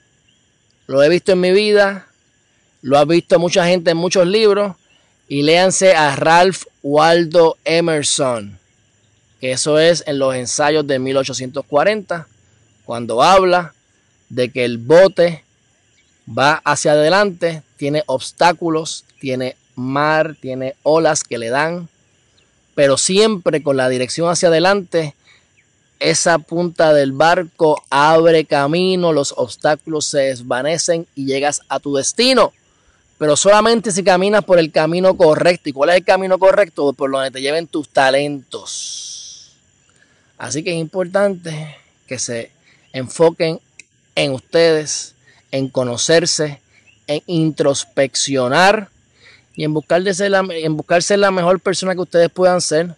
Lo 0.88 1.02
he 1.04 1.10
visto 1.10 1.32
en 1.32 1.40
mi 1.40 1.52
vida, 1.52 2.08
lo 2.82 2.98
ha 2.98 3.06
visto 3.06 3.40
mucha 3.40 3.66
gente 3.66 3.92
en 3.92 3.98
muchos 3.98 4.28
libros 4.28 4.76
y 5.28 5.42
léanse 5.42 5.96
a 5.96 6.16
Ralph 6.16 6.64
Waldo 6.84 7.58
Emerson, 7.66 8.60
que 9.40 9.52
eso 9.52 9.80
es 9.80 10.04
en 10.06 10.20
los 10.20 10.36
ensayos 10.36 10.86
de 10.86 11.00
1840, 11.00 12.28
cuando 12.86 13.24
habla 13.24 13.74
de 14.30 14.50
que 14.50 14.66
el 14.66 14.78
bote 14.78 15.44
va 16.28 16.62
hacia 16.64 16.92
adelante, 16.92 17.64
tiene 17.78 18.04
obstáculos, 18.06 19.06
tiene 19.20 19.56
mar, 19.76 20.36
tiene 20.40 20.76
olas 20.84 21.24
que 21.24 21.38
le 21.38 21.50
dan, 21.50 21.90
pero 22.76 22.98
siempre 22.98 23.64
con 23.64 23.78
la 23.78 23.90
dirección 23.90 24.30
hacia 24.30 24.50
adelante, 24.50 25.16
esa 25.99 26.39
punta 26.39 26.93
del 26.93 27.12
barco 27.12 27.81
abre 27.89 28.45
camino, 28.45 29.13
los 29.13 29.34
obstáculos 29.38 30.05
se 30.05 30.19
desvanecen 30.19 31.08
y 31.15 31.25
llegas 31.25 31.62
a 31.69 31.79
tu 31.79 31.95
destino. 31.95 32.53
Pero 33.17 33.38
solamente 33.38 33.91
si 33.91 34.03
caminas 34.03 34.43
por 34.43 34.60
el 34.60 34.71
camino 34.71 35.15
correcto. 35.15 35.69
¿Y 35.69 35.73
cuál 35.73 35.91
es 35.91 35.95
el 35.97 36.03
camino 36.03 36.38
correcto? 36.38 36.91
Por 36.93 37.12
donde 37.12 37.31
te 37.31 37.41
lleven 37.41 37.67
tus 37.67 37.88
talentos. 37.88 39.55
Así 40.38 40.63
que 40.63 40.71
es 40.71 40.77
importante 40.77 41.77
que 42.08 42.19
se 42.19 42.51
enfoquen 42.91 43.62
en 44.15 44.31
ustedes, 44.31 45.15
en 45.51 45.69
conocerse, 45.69 46.62
en 47.08 47.21
introspeccionar 47.25 48.89
y 49.55 49.63
en, 49.63 49.73
buscar 49.73 50.01
ser 50.13 50.31
la, 50.31 50.45
en 50.49 50.75
buscar 50.75 51.01
ser 51.01 51.19
la 51.19 51.31
mejor 51.31 51.60
persona 51.62 51.95
que 51.95 52.01
ustedes 52.01 52.29
puedan 52.29 52.60
ser, 52.60 52.95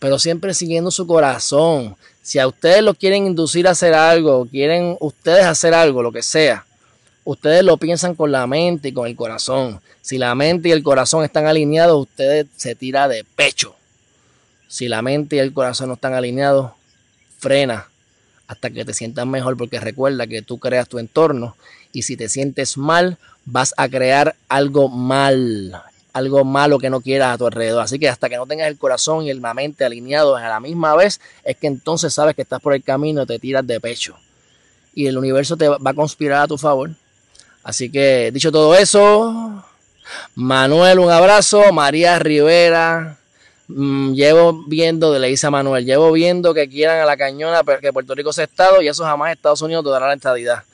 pero 0.00 0.18
siempre 0.18 0.54
siguiendo 0.54 0.90
su 0.90 1.06
corazón. 1.06 1.96
Si 2.22 2.40
a 2.40 2.48
ustedes 2.48 2.82
lo 2.82 2.94
quieren 2.94 3.26
inducir 3.26 3.68
a 3.68 3.70
hacer 3.70 3.94
algo, 3.94 4.46
quieren 4.46 4.96
ustedes 4.98 5.44
hacer 5.44 5.72
algo, 5.74 6.02
lo 6.02 6.10
que 6.10 6.22
sea, 6.22 6.66
ustedes 7.24 7.62
lo 7.62 7.76
piensan 7.76 8.16
con 8.16 8.32
la 8.32 8.46
mente 8.48 8.88
y 8.88 8.92
con 8.92 9.06
el 9.06 9.14
corazón. 9.14 9.80
Si 10.02 10.18
la 10.18 10.34
mente 10.34 10.70
y 10.70 10.72
el 10.72 10.82
corazón 10.82 11.22
están 11.22 11.46
alineados, 11.46 12.00
ustedes 12.00 12.46
se 12.56 12.74
tira 12.74 13.06
de 13.06 13.24
pecho. 13.36 13.76
Si 14.66 14.88
la 14.88 15.02
mente 15.02 15.36
y 15.36 15.38
el 15.38 15.52
corazón 15.52 15.88
no 15.88 15.94
están 15.94 16.14
alineados, 16.14 16.72
frena 17.38 17.86
hasta 18.46 18.70
que 18.70 18.84
te 18.84 18.94
sientas 18.94 19.26
mejor, 19.26 19.56
porque 19.56 19.78
recuerda 19.78 20.26
que 20.26 20.42
tú 20.42 20.58
creas 20.58 20.88
tu 20.88 20.98
entorno 20.98 21.56
y 21.92 22.02
si 22.02 22.16
te 22.16 22.28
sientes 22.28 22.76
mal, 22.76 23.16
vas 23.44 23.74
a 23.76 23.88
crear 23.88 24.34
algo 24.48 24.88
mal, 24.88 25.80
algo 26.12 26.44
malo 26.44 26.78
que 26.78 26.90
no 26.90 27.00
quieras 27.00 27.34
a 27.34 27.38
tu 27.38 27.46
alrededor. 27.46 27.82
Así 27.82 27.98
que 27.98 28.08
hasta 28.08 28.28
que 28.28 28.36
no 28.36 28.46
tengas 28.46 28.68
el 28.68 28.78
corazón 28.78 29.24
y 29.24 29.32
la 29.32 29.54
mente 29.54 29.84
alineados 29.84 30.40
a 30.40 30.48
la 30.48 30.60
misma 30.60 30.94
vez, 30.96 31.20
es 31.44 31.56
que 31.56 31.66
entonces 31.66 32.12
sabes 32.12 32.34
que 32.34 32.42
estás 32.42 32.60
por 32.60 32.74
el 32.74 32.82
camino 32.82 33.22
y 33.22 33.26
te 33.26 33.38
tiras 33.38 33.66
de 33.66 33.80
pecho. 33.80 34.16
Y 34.94 35.06
el 35.06 35.16
universo 35.18 35.56
te 35.56 35.68
va 35.68 35.78
a 35.84 35.94
conspirar 35.94 36.42
a 36.42 36.48
tu 36.48 36.58
favor. 36.58 36.90
Así 37.62 37.90
que 37.90 38.30
dicho 38.32 38.50
todo 38.50 38.74
eso, 38.74 39.62
Manuel, 40.34 40.98
un 40.98 41.10
abrazo. 41.10 41.72
María 41.72 42.18
Rivera, 42.18 43.18
mm, 43.68 44.12
llevo 44.14 44.64
viendo, 44.66 45.16
le 45.18 45.28
dice 45.28 45.46
a 45.46 45.50
Manuel, 45.50 45.84
llevo 45.84 46.12
viendo 46.12 46.54
que 46.54 46.68
quieran 46.68 47.00
a 47.00 47.04
la 47.04 47.16
cañona 47.16 47.62
que 47.80 47.92
Puerto 47.92 48.14
Rico 48.14 48.32
sea 48.32 48.44
Estado 48.44 48.82
y 48.82 48.88
eso 48.88 49.04
jamás 49.04 49.32
Estados 49.32 49.62
Unidos 49.62 49.84
te 49.84 49.90
dará 49.90 50.08
la 50.08 50.14
estadidad. 50.14 50.64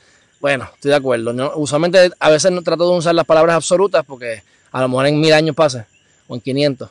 Bueno, 0.41 0.69
estoy 0.75 0.91
de 0.91 0.97
acuerdo. 0.97 1.53
usualmente 1.57 2.11
a 2.19 2.31
veces 2.31 2.53
no 2.53 2.63
trato 2.63 2.91
de 2.91 2.99
usar 2.99 3.15
las 3.15 3.25
palabras 3.25 3.57
absolutas 3.57 4.05
porque 4.05 4.43
a 4.77 4.83
lo 4.83 4.89
mejor 4.89 5.07
en 5.07 5.19
mil 5.19 5.33
años 5.33 5.57
pase 5.57 5.87
o 6.29 6.35
en 6.35 6.41
500. 6.41 6.91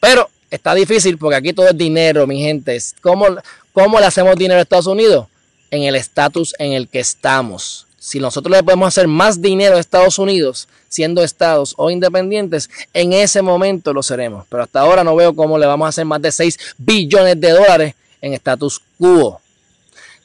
Pero 0.00 0.30
está 0.50 0.74
difícil 0.74 1.18
porque 1.18 1.36
aquí 1.36 1.52
todo 1.52 1.68
es 1.68 1.76
dinero, 1.76 2.26
mi 2.26 2.40
gente. 2.40 2.78
¿Cómo, 3.02 3.26
cómo 3.74 4.00
le 4.00 4.06
hacemos 4.06 4.36
dinero 4.36 4.58
a 4.58 4.62
Estados 4.62 4.86
Unidos? 4.86 5.26
En 5.70 5.82
el 5.82 5.96
estatus 5.96 6.54
en 6.58 6.72
el 6.72 6.88
que 6.88 7.00
estamos 7.00 7.86
si 7.98 8.20
nosotros 8.20 8.56
le 8.56 8.62
podemos 8.62 8.86
hacer 8.86 9.08
más 9.08 9.42
dinero 9.42 9.76
a 9.76 9.80
Estados 9.80 10.20
Unidos 10.20 10.68
siendo 10.88 11.24
estados 11.24 11.74
o 11.76 11.90
independientes, 11.90 12.70
en 12.94 13.12
ese 13.12 13.42
momento 13.42 13.92
lo 13.92 14.00
seremos. 14.00 14.46
Pero 14.48 14.62
hasta 14.62 14.78
ahora 14.78 15.02
no 15.02 15.16
veo 15.16 15.34
cómo 15.34 15.58
le 15.58 15.66
vamos 15.66 15.86
a 15.86 15.88
hacer 15.88 16.04
más 16.04 16.22
de 16.22 16.30
6 16.30 16.56
billones 16.78 17.40
de 17.40 17.50
dólares 17.50 17.94
en 18.20 18.32
status 18.34 18.80
quo. 18.96 19.40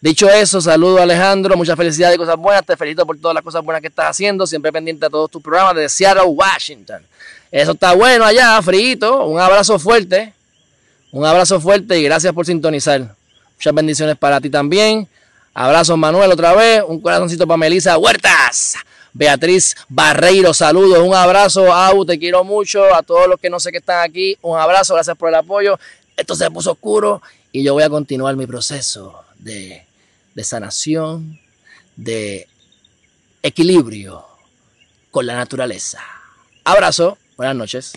Dicho 0.01 0.27
eso, 0.27 0.59
saludo 0.59 0.99
Alejandro, 0.99 1.55
muchas 1.55 1.77
felicidades 1.77 2.15
y 2.15 2.17
cosas 2.17 2.35
buenas. 2.35 2.65
Te 2.65 2.75
felicito 2.75 3.05
por 3.05 3.19
todas 3.19 3.35
las 3.35 3.43
cosas 3.43 3.63
buenas 3.63 3.81
que 3.81 3.87
estás 3.87 4.09
haciendo, 4.09 4.47
siempre 4.47 4.71
pendiente 4.71 5.05
de 5.05 5.11
todos 5.11 5.29
tus 5.29 5.43
programas 5.43 5.75
de 5.75 5.87
Seattle, 5.87 6.23
Washington. 6.23 7.03
Eso 7.51 7.73
está 7.73 7.93
bueno 7.93 8.25
allá, 8.25 8.59
frito. 8.63 9.27
Un 9.27 9.39
abrazo 9.39 9.77
fuerte. 9.77 10.33
Un 11.11 11.23
abrazo 11.23 11.59
fuerte 11.59 11.99
y 11.99 12.03
gracias 12.03 12.33
por 12.33 12.47
sintonizar. 12.47 13.15
Muchas 13.55 13.73
bendiciones 13.75 14.17
para 14.17 14.41
ti 14.41 14.49
también. 14.49 15.07
Abrazo 15.53 15.95
Manuel 15.95 16.31
otra 16.31 16.55
vez. 16.55 16.81
Un 16.87 16.99
corazoncito 16.99 17.45
para 17.45 17.57
Melissa 17.57 17.95
Huertas. 17.99 18.77
Beatriz 19.13 19.75
Barreiro, 19.87 20.51
saludos. 20.51 20.97
Un 20.97 21.13
abrazo, 21.13 21.71
Au, 21.71 22.03
te 22.05 22.17
quiero 22.17 22.43
mucho. 22.43 22.83
A 22.95 23.03
todos 23.03 23.27
los 23.27 23.39
que 23.39 23.51
no 23.51 23.59
sé 23.59 23.71
que 23.71 23.77
están 23.77 24.03
aquí, 24.03 24.35
un 24.41 24.57
abrazo, 24.57 24.95
gracias 24.95 25.15
por 25.15 25.29
el 25.29 25.35
apoyo. 25.35 25.77
Esto 26.17 26.33
se 26.33 26.49
puso 26.49 26.71
oscuro 26.71 27.21
y 27.51 27.61
yo 27.61 27.73
voy 27.73 27.83
a 27.83 27.89
continuar 27.89 28.35
mi 28.35 28.47
proceso 28.47 29.19
de, 29.37 29.85
de 30.35 30.43
sanación, 30.43 31.39
de 31.95 32.47
equilibrio 33.43 34.25
con 35.11 35.25
la 35.25 35.35
naturaleza. 35.35 35.99
Abrazo, 36.63 37.17
buenas 37.37 37.55
noches. 37.55 37.93